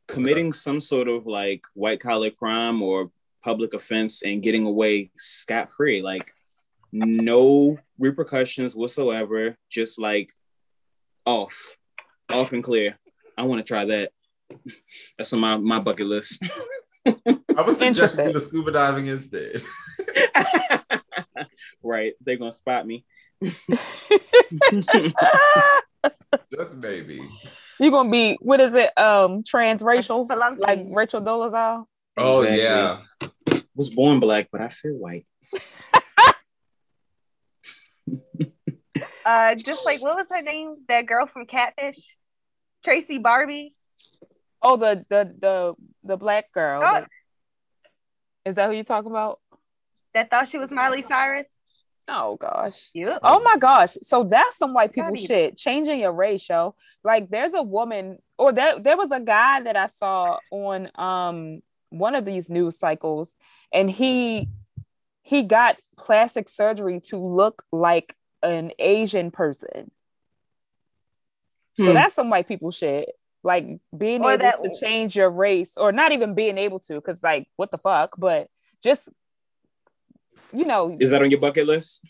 [0.07, 3.11] Committing some sort of like white collar crime or
[3.43, 6.33] public offense and getting away scot free, like
[6.93, 10.33] no repercussions whatsoever, just like
[11.25, 11.77] off,
[12.33, 12.99] off and clear.
[13.39, 14.13] I want to try that.
[15.19, 16.45] That's on my, my bucket list.
[17.07, 17.13] I
[17.63, 18.27] would suggest you Interesting.
[18.27, 19.63] do the scuba diving instead.
[21.83, 22.13] right.
[22.21, 23.05] They're going to spot me.
[26.53, 27.27] Just maybe.
[27.81, 28.97] You're gonna be what is it?
[28.99, 30.29] Um, transracial,
[30.59, 31.85] like Rachel Dolezal.
[32.17, 32.63] Oh Exactly.
[32.63, 33.61] yeah.
[33.75, 35.27] was born black, but I feel white.
[39.25, 40.77] Uh, just like what was her name?
[40.89, 42.17] That girl from Catfish,
[42.83, 43.75] Tracy Barbie.
[44.63, 46.81] Oh, the the the the black girl.
[46.85, 46.93] Oh.
[46.95, 47.09] that-
[48.45, 49.39] Is that who you talking about?
[50.15, 51.47] That thought she was Miley Cyrus.
[52.13, 52.91] Oh gosh.
[52.93, 53.21] Yep.
[53.23, 53.97] Oh my gosh.
[54.03, 55.57] So that's some white people shit.
[55.57, 56.49] Changing your race.
[57.05, 61.63] Like there's a woman, or there there was a guy that I saw on um
[61.91, 63.37] one of these news cycles,
[63.73, 64.49] and he
[65.23, 69.91] he got plastic surgery to look like an Asian person.
[71.79, 71.95] So Hmm.
[71.95, 73.11] that's some white people shit.
[73.43, 76.95] Like being Or able that- to change your race, or not even being able to,
[76.95, 78.49] because like what the fuck, but
[78.83, 79.09] just
[80.53, 82.05] you know, Is that on your bucket list?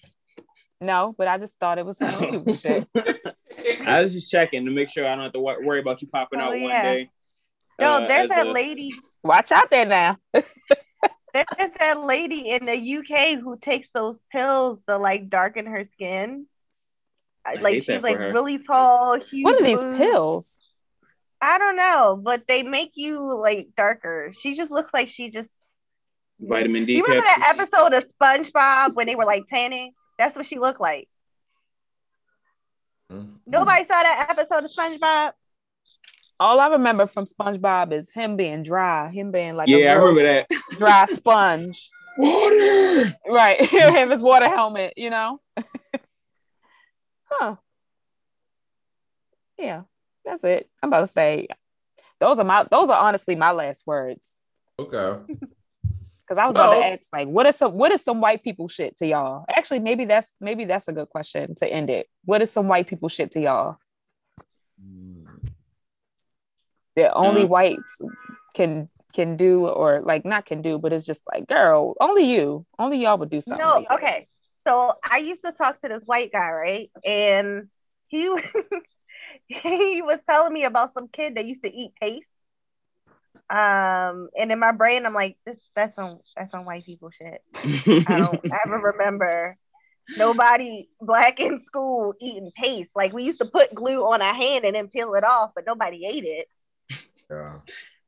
[0.81, 2.87] no, but I just thought it was some shit.
[3.87, 6.41] I was just checking to make sure I don't have to worry about you popping
[6.41, 7.11] Oh, out one day.
[7.79, 8.93] No, uh, there's that a- lady.
[9.23, 10.17] Watch out there now.
[11.33, 16.47] There's that lady in the UK who takes those pills to like darken her skin.
[17.47, 18.33] I like she's like her.
[18.33, 19.45] really tall, huge.
[19.45, 19.99] What are these boobs.
[19.99, 20.61] pills?
[21.41, 24.33] I don't know, but they make you like darker.
[24.41, 25.53] She just looks like she just.
[26.41, 29.93] Vitamin Do D you remember that episode of SpongeBob when they were like tanning?
[30.19, 31.09] That's what she looked like.
[33.13, 33.37] Mm.
[33.47, 35.33] Nobody saw that episode of SpongeBob.
[36.39, 39.99] All I remember from SpongeBob is him being dry, him being like yeah, I a
[39.99, 40.47] real remember that.
[40.79, 41.91] dry sponge.
[42.17, 43.17] Water.
[43.29, 43.61] Right.
[43.71, 45.41] have his water helmet, you know?
[47.25, 47.57] huh.
[49.59, 49.83] Yeah,
[50.25, 50.71] that's it.
[50.83, 51.49] I'm about to say
[52.21, 54.39] those are my those are honestly my last words.
[54.79, 55.35] Okay.
[56.31, 58.69] Because I was about to ask, like, what is some what is some white people
[58.69, 59.45] shit to y'all?
[59.51, 62.07] Actually, maybe that's maybe that's a good question to end it.
[62.25, 63.79] What is some white people shit to y'all?
[66.95, 67.47] That only Uh.
[67.49, 68.01] whites
[68.55, 72.65] can can do or like not can do, but it's just like, girl, only you,
[72.79, 73.67] only y'all would do something.
[73.67, 74.29] No, like okay.
[74.69, 76.91] So I used to talk to this white guy, right?
[77.05, 77.71] And
[78.07, 78.33] he
[79.49, 82.39] he was telling me about some kid that used to eat paste.
[83.51, 87.43] Um, and in my brain, I'm like, this that's on that's some white people shit.
[88.07, 89.57] I don't ever remember
[90.17, 92.93] nobody black in school eating paste.
[92.95, 95.65] Like we used to put glue on our hand and then peel it off, but
[95.67, 96.47] nobody ate it.
[97.29, 97.59] Yeah.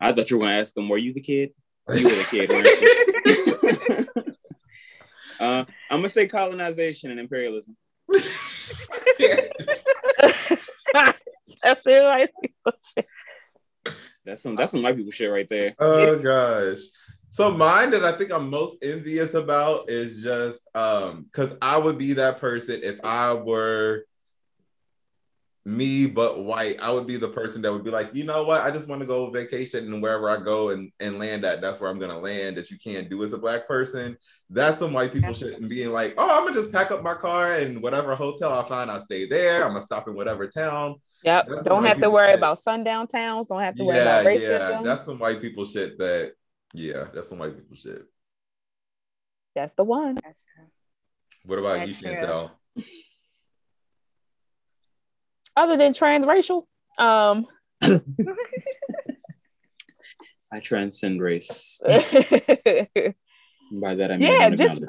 [0.01, 1.51] I thought you were gonna ask them, were you the kid?
[1.93, 4.34] You were the kid, weren't you?
[5.40, 7.76] uh, I'm gonna say colonization and imperialism.
[9.18, 9.51] Yes.
[11.62, 12.30] that's it.
[14.24, 15.74] Like, That's some that's some white people shit right there.
[15.78, 16.78] Oh gosh.
[17.30, 21.98] So mine that I think I'm most envious about is just um because I would
[21.98, 24.04] be that person if I were
[25.64, 26.80] me but white.
[26.80, 28.62] I would be the person that would be like, you know what?
[28.62, 31.80] I just want to go vacation and wherever I go and, and land at, that's
[31.80, 34.16] where I'm gonna land that you can't do as a black person.
[34.50, 37.14] That's some white people shit and being like, oh, I'm gonna just pack up my
[37.14, 39.64] car and whatever hotel I find, I stay there.
[39.64, 40.96] I'm gonna stop in whatever town.
[41.24, 41.46] Yep.
[41.48, 42.38] That's don't have to worry shit.
[42.38, 43.46] about sundown towns.
[43.46, 44.48] Don't have to worry Yeah, about yeah.
[44.48, 44.84] racism.
[44.84, 46.32] That's some white people shit that
[46.74, 48.02] yeah, that's some white people shit.
[49.54, 50.16] That's the one.
[51.44, 52.16] What about That's you, true.
[52.16, 52.50] Chantel?
[55.56, 56.64] Other than transracial,
[56.98, 57.46] um,
[60.50, 61.80] I transcend race.
[61.84, 61.92] By
[63.94, 64.82] that I mean Yeah, just-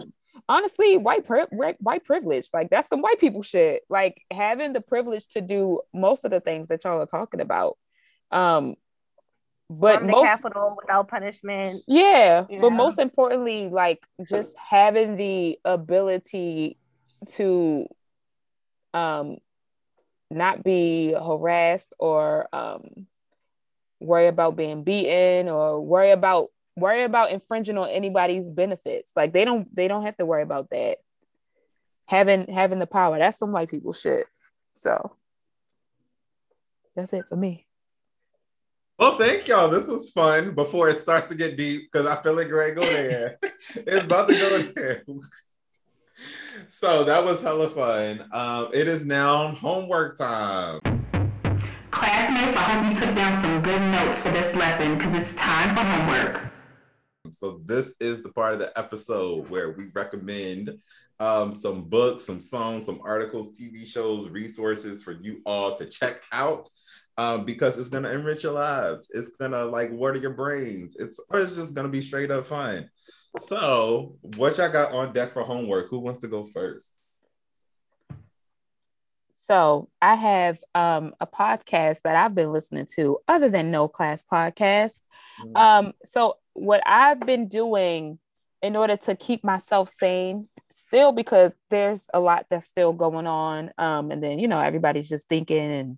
[0.50, 1.02] acknowledge.
[1.04, 3.84] white pri- white privilege, like that's some white people shit.
[3.90, 7.78] Like having the privilege to do most of the things that y'all are talking about.
[8.32, 8.76] Um,
[9.70, 11.84] but Storm the most Capitol without punishment.
[11.88, 12.70] Yeah, but know?
[12.70, 16.78] most importantly, like just having the ability
[17.36, 17.88] to
[18.94, 19.38] um
[20.30, 23.08] not be harassed or um
[24.00, 29.12] worry about being beaten or worry about worry about infringing on anybody's benefits.
[29.16, 30.98] Like they don't they don't have to worry about that.
[32.06, 33.18] Having having the power.
[33.18, 34.26] That's some white people shit.
[34.74, 35.16] So
[36.96, 37.68] that's it for me.
[39.00, 39.70] Well, thank y'all.
[39.70, 42.76] This was fun before it starts to get deep because I feel like we're ready
[42.76, 43.40] go there.
[43.76, 45.04] it's about to go there.
[46.68, 48.26] so that was hella fun.
[48.32, 50.80] Um, it is now homework time.
[51.90, 55.76] Classmates, I hope you took down some good notes for this lesson because it's time
[55.76, 56.53] for homework.
[57.34, 60.78] So this is the part of the episode where we recommend
[61.20, 66.22] um, some books, some songs, some articles, TV shows, resources for you all to check
[66.32, 66.68] out
[67.18, 69.10] um, because it's gonna enrich your lives.
[69.12, 70.96] It's gonna like water your brains.
[70.98, 72.90] It's or it's just gonna be straight up fun.
[73.40, 75.90] So what y'all got on deck for homework?
[75.90, 76.96] Who wants to go first?
[79.34, 84.24] So I have um, a podcast that I've been listening to, other than No Class
[84.24, 85.02] Podcast.
[85.54, 88.20] Um, so what I've been doing
[88.62, 93.72] in order to keep myself sane, still because there's a lot that's still going on,
[93.78, 95.98] um, and then you know everybody's just thinking, and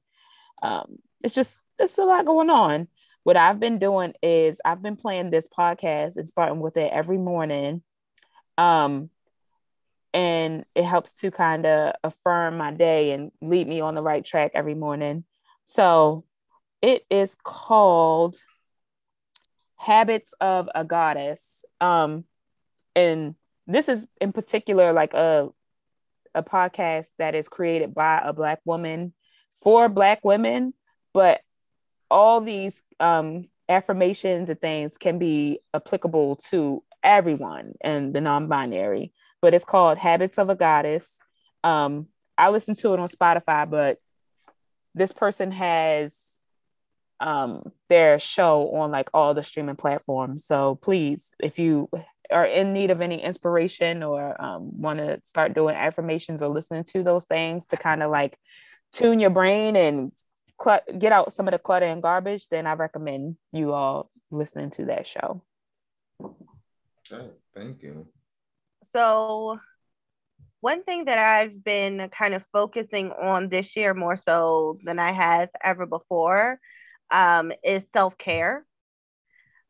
[0.64, 2.88] um, it's just it's a lot going on.
[3.24, 7.18] What I've been doing is I've been playing this podcast and starting with it every
[7.18, 7.82] morning.
[8.58, 9.10] Um,
[10.14, 14.24] and it helps to kind of affirm my day and lead me on the right
[14.24, 15.26] track every morning.
[15.66, 16.24] So
[16.82, 18.38] it is called
[19.76, 21.66] Habits of a Goddess.
[21.82, 22.26] Um,
[22.96, 23.36] and
[23.68, 25.50] this is in particular like a
[26.34, 29.14] a podcast that is created by a black woman
[29.64, 30.74] for black women,
[31.14, 31.40] but
[32.12, 39.14] all these um, affirmations and things can be applicable to everyone and the non-binary
[39.46, 41.20] but it's called Habits of a Goddess.
[41.64, 44.00] Um, I listened to it on Spotify, but
[44.96, 46.35] this person has
[47.20, 50.46] um, their show on like all the streaming platforms.
[50.46, 51.90] So please, if you
[52.32, 56.84] are in need of any inspiration or um, want to start doing affirmations or listening
[56.84, 58.38] to those things to kind of like
[58.92, 60.12] tune your brain and
[60.62, 64.70] cl- get out some of the clutter and garbage, then I recommend you all listening
[64.72, 65.44] to that show.
[66.22, 68.08] Okay, thank you.
[68.92, 69.60] So,
[70.62, 75.12] one thing that I've been kind of focusing on this year more so than I
[75.12, 76.60] have ever before
[77.12, 78.66] um, is self care.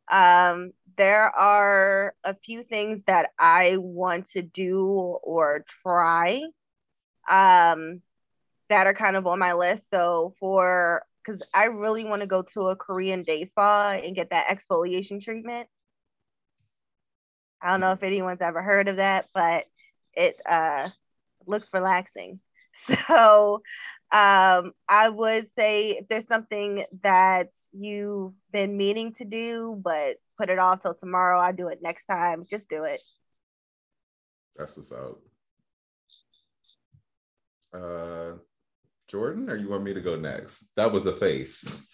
[0.09, 4.87] Um, there are a few things that I want to do
[5.23, 6.41] or try
[7.29, 8.01] um,
[8.69, 9.89] that are kind of on my list.
[9.89, 14.29] So, for because I really want to go to a Korean day spa and get
[14.29, 15.67] that exfoliation treatment.
[17.61, 19.65] I don't know if anyone's ever heard of that, but
[20.13, 20.89] it uh,
[21.45, 22.39] looks relaxing.
[23.07, 23.61] So
[24.11, 30.49] um, I would say if there's something that you've been meaning to do, but put
[30.49, 32.45] it off till tomorrow, I'll do it next time.
[32.49, 33.01] Just do it.
[34.55, 35.19] That's what's up.
[37.73, 38.37] Uh,
[39.11, 40.65] Jordon, or you want me to go next?
[40.75, 41.85] That was a face.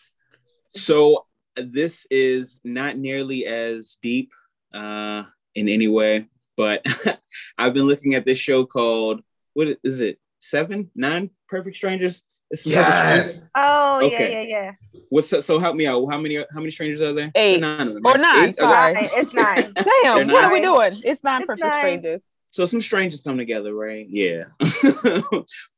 [0.71, 4.31] So this is not nearly as deep
[4.73, 5.23] uh,
[5.55, 6.85] in any way, but
[7.57, 9.21] I've been looking at this show called
[9.53, 10.19] what is it?
[10.45, 12.23] Seven, nine perfect strangers.
[12.49, 13.25] It's some perfect strangers.
[13.35, 13.49] Yes.
[13.55, 14.31] Oh Okay.
[14.31, 15.01] yeah, yeah, yeah.
[15.09, 16.05] What's so help me out?
[16.11, 17.31] How many how many strangers are there?
[17.35, 17.61] Eight.
[17.61, 18.19] Nine of them, Or right?
[18.21, 18.55] nine, Eight?
[18.55, 18.93] sorry.
[18.95, 19.09] Nine.
[19.13, 19.73] It's nine.
[20.03, 20.93] Damn, They're what are we doing?
[21.05, 21.79] It's not It's perfect nine.
[21.79, 22.23] strangers.
[22.49, 24.43] so some strangers come together right yeah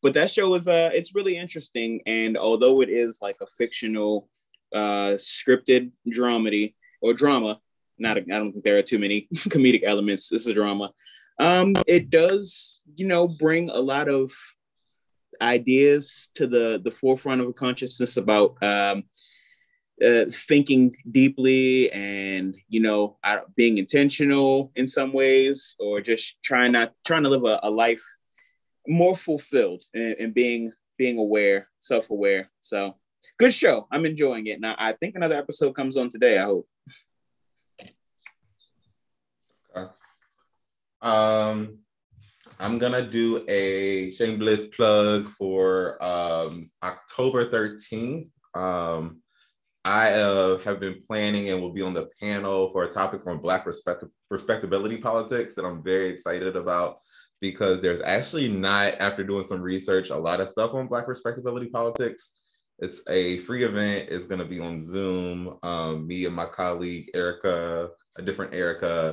[0.01, 4.27] but that show is uh it's really interesting and although it is like a fictional
[4.73, 7.59] uh scripted dramedy or drama
[7.99, 10.89] not a, i don't think there are too many comedic elements this is a drama
[11.39, 14.31] um it does you know bring a lot of
[15.41, 19.03] ideas to the the forefront of a consciousness about um
[20.03, 23.17] uh, thinking deeply and you know
[23.55, 28.03] being intentional in some ways or just trying not trying to live a, a life
[28.87, 32.49] more fulfilled and, and being being aware self-aware.
[32.59, 32.95] So
[33.37, 33.87] good show.
[33.91, 34.59] I'm enjoying it.
[34.59, 36.67] Now i think another episode comes on today i hope
[41.03, 41.79] Um,
[42.59, 48.29] I'm gonna do a shameless plug for um, October 13th.
[48.55, 49.21] Um,
[49.85, 53.39] I uh, have been planning and will be on the panel for a topic on
[53.39, 56.99] Black respect- respectability politics that I'm very excited about
[57.41, 61.67] because there's actually not, after doing some research, a lot of stuff on Black respectability
[61.67, 62.39] politics.
[62.79, 64.09] It's a free event.
[64.09, 65.57] It's going to be on Zoom.
[65.63, 69.11] Um, me and my colleague Erica, a different Erica,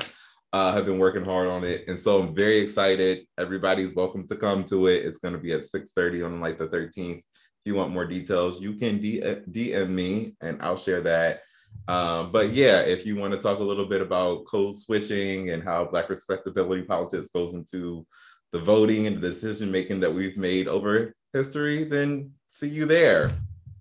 [0.53, 3.27] uh, have been working hard on it, and so I'm very excited.
[3.39, 5.05] Everybody's welcome to come to it.
[5.05, 7.19] It's going to be at 6:30 on like the 13th.
[7.19, 7.25] If
[7.65, 11.43] you want more details, you can DM me, and I'll share that.
[11.89, 15.63] Um, but yeah, if you want to talk a little bit about code switching and
[15.63, 18.07] how Black respectability politics goes into
[18.53, 23.31] the voting and the decision making that we've made over history, then see you there.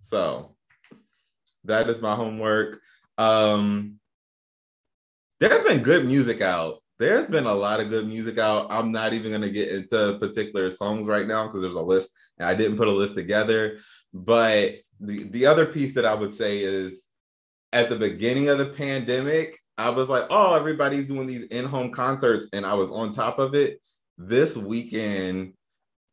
[0.01, 0.55] So
[1.65, 2.79] that is my homework.
[3.17, 3.98] Um,
[5.39, 6.81] there's been good music out.
[6.97, 8.67] There's been a lot of good music out.
[8.69, 12.11] I'm not even going to get into particular songs right now because there's a list
[12.37, 13.77] and I didn't put a list together.
[14.13, 17.07] But the, the other piece that I would say is
[17.71, 21.91] at the beginning of the pandemic, I was like, oh, everybody's doing these in home
[21.91, 22.49] concerts.
[22.51, 23.81] And I was on top of it.
[24.17, 25.53] This weekend,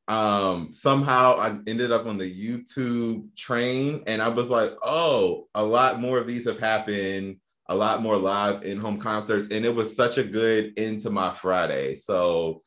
[0.08, 5.64] um somehow i ended up on the youtube train and i was like oh a
[5.64, 7.36] lot more of these have happened
[7.68, 11.34] a lot more live in-home concerts and it was such a good end to my
[11.34, 11.96] friday.
[11.96, 12.62] So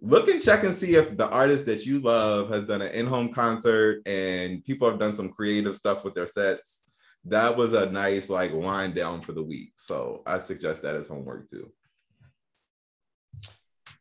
[0.00, 3.32] look and check and see if the artist that you love has done an in-home
[3.32, 6.90] concert and people have done some creative stuff with their sets.
[7.26, 9.74] That was a nice like wind down for the week.
[9.76, 11.70] So i suggest that as homework too.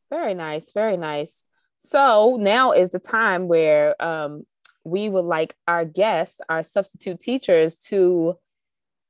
[0.10, 1.46] Very nice, very nice.
[1.78, 4.46] So now is the time where um,
[4.84, 8.38] we would like our guests, our substitute teachers, to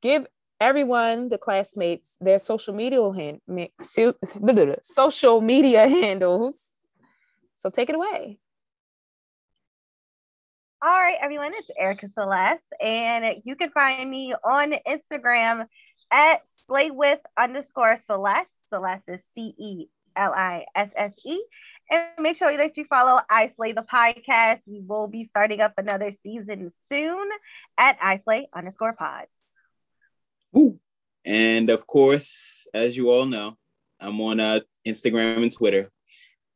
[0.01, 0.27] give
[0.61, 3.41] everyone, the classmates, their social media hand,
[4.83, 6.69] social media handles.
[7.57, 8.37] So take it away.
[10.83, 15.67] All right, everyone, it's Erika Celisse, and you can find me on Instagram
[16.11, 18.45] at slay with underscore Celisse.
[18.71, 19.85] Celisse is C E
[20.15, 21.39] L I S S E.
[21.91, 24.61] And make sure that you follow iSlay the podcast.
[24.65, 27.29] We will be starting up another season soon
[27.77, 29.25] at iSlay underscore pod.
[30.55, 30.79] Ooh.
[31.25, 33.57] and of course as you all know
[33.99, 35.89] i'm on uh, instagram and twitter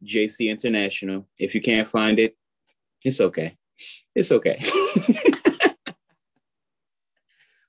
[0.03, 2.35] jc international if you can't find it
[3.03, 3.55] it's okay
[4.13, 4.59] it's okay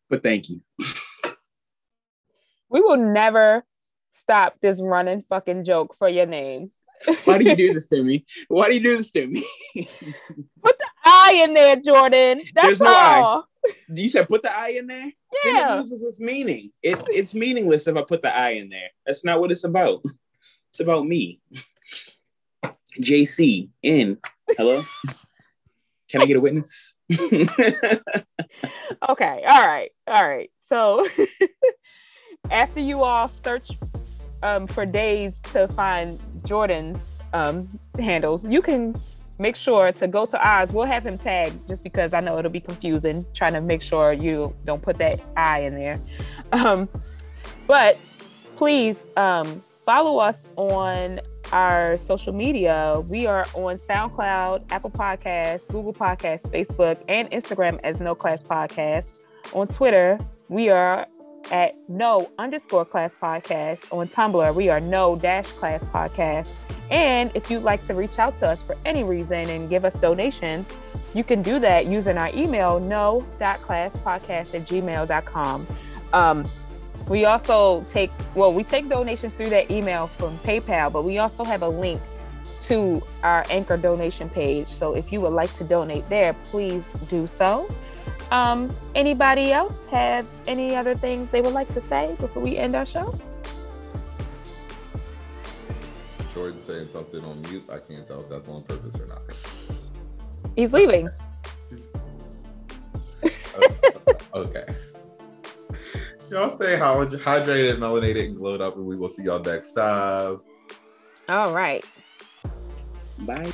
[0.08, 0.60] but thank you
[2.68, 3.64] We will never
[4.10, 6.72] stop this running fucking joke for your name.
[7.24, 8.24] Why do you do this to me?
[8.48, 9.44] Why do you do this to me?
[9.74, 10.74] The
[11.26, 12.48] I in there, Jordon.
[12.54, 13.42] That's no I.
[13.88, 15.12] you said put the I in there?
[15.44, 16.70] Then it loses its meaning.
[16.82, 18.90] It, it's meaningless if I put the I in there.
[19.04, 20.02] That's not what it's about.
[20.70, 21.40] It's about me.
[23.00, 24.18] JC in.
[24.56, 24.84] Hello?
[26.08, 26.96] Can I get a witness?
[29.08, 29.44] Okay.
[29.48, 29.90] All right.
[30.06, 30.50] All right.
[30.58, 31.06] So
[32.50, 33.70] after you all search
[34.42, 37.68] um, for days to find Jordon's um,
[37.98, 38.94] handles, you can
[39.39, 40.72] make sure to go to ours.
[40.72, 44.12] We'll have him tagged just because I know it'll be confusing trying to make sure
[44.12, 45.99] you don't put that I in there.
[46.53, 46.89] Um,
[47.66, 47.97] but
[48.57, 51.20] please um, follow us on
[51.53, 53.03] our social media.
[53.09, 59.20] We are on SoundCloud, Apple Podcasts, Google Podcasts, Facebook, and Instagram as No Class Podcast.
[59.53, 60.18] On Twitter,
[60.49, 61.07] we are
[61.51, 63.92] at no underscore class podcast.
[63.92, 66.53] On Tumblr, we are no dash class podcast.
[66.90, 69.94] And if you'd like to reach out to us for any reason and give us
[69.94, 70.68] donations,
[71.14, 75.66] you can do that using our email no.classpodcast at gmail.com.
[76.12, 76.51] Um,
[77.09, 81.44] we also take, well, we take donations through that email from PayPal, but we also
[81.44, 82.01] have a link
[82.64, 84.66] to our Anchor donation page.
[84.66, 87.68] So if you would like to donate there, please do so.
[88.30, 92.74] Um, anybody else have any other things they would like to say before we end
[92.74, 93.12] our show?
[96.34, 97.64] Jordon saying something on mute.
[97.70, 99.22] I can't tell if that's on purpose or not.
[100.54, 101.09] He's leaving.
[104.34, 104.64] okay.
[106.30, 110.40] Y'all stay hydrated, melanated, and glowed up, and we will see y'all next time.
[111.28, 111.88] All right.
[113.20, 113.52] Bye.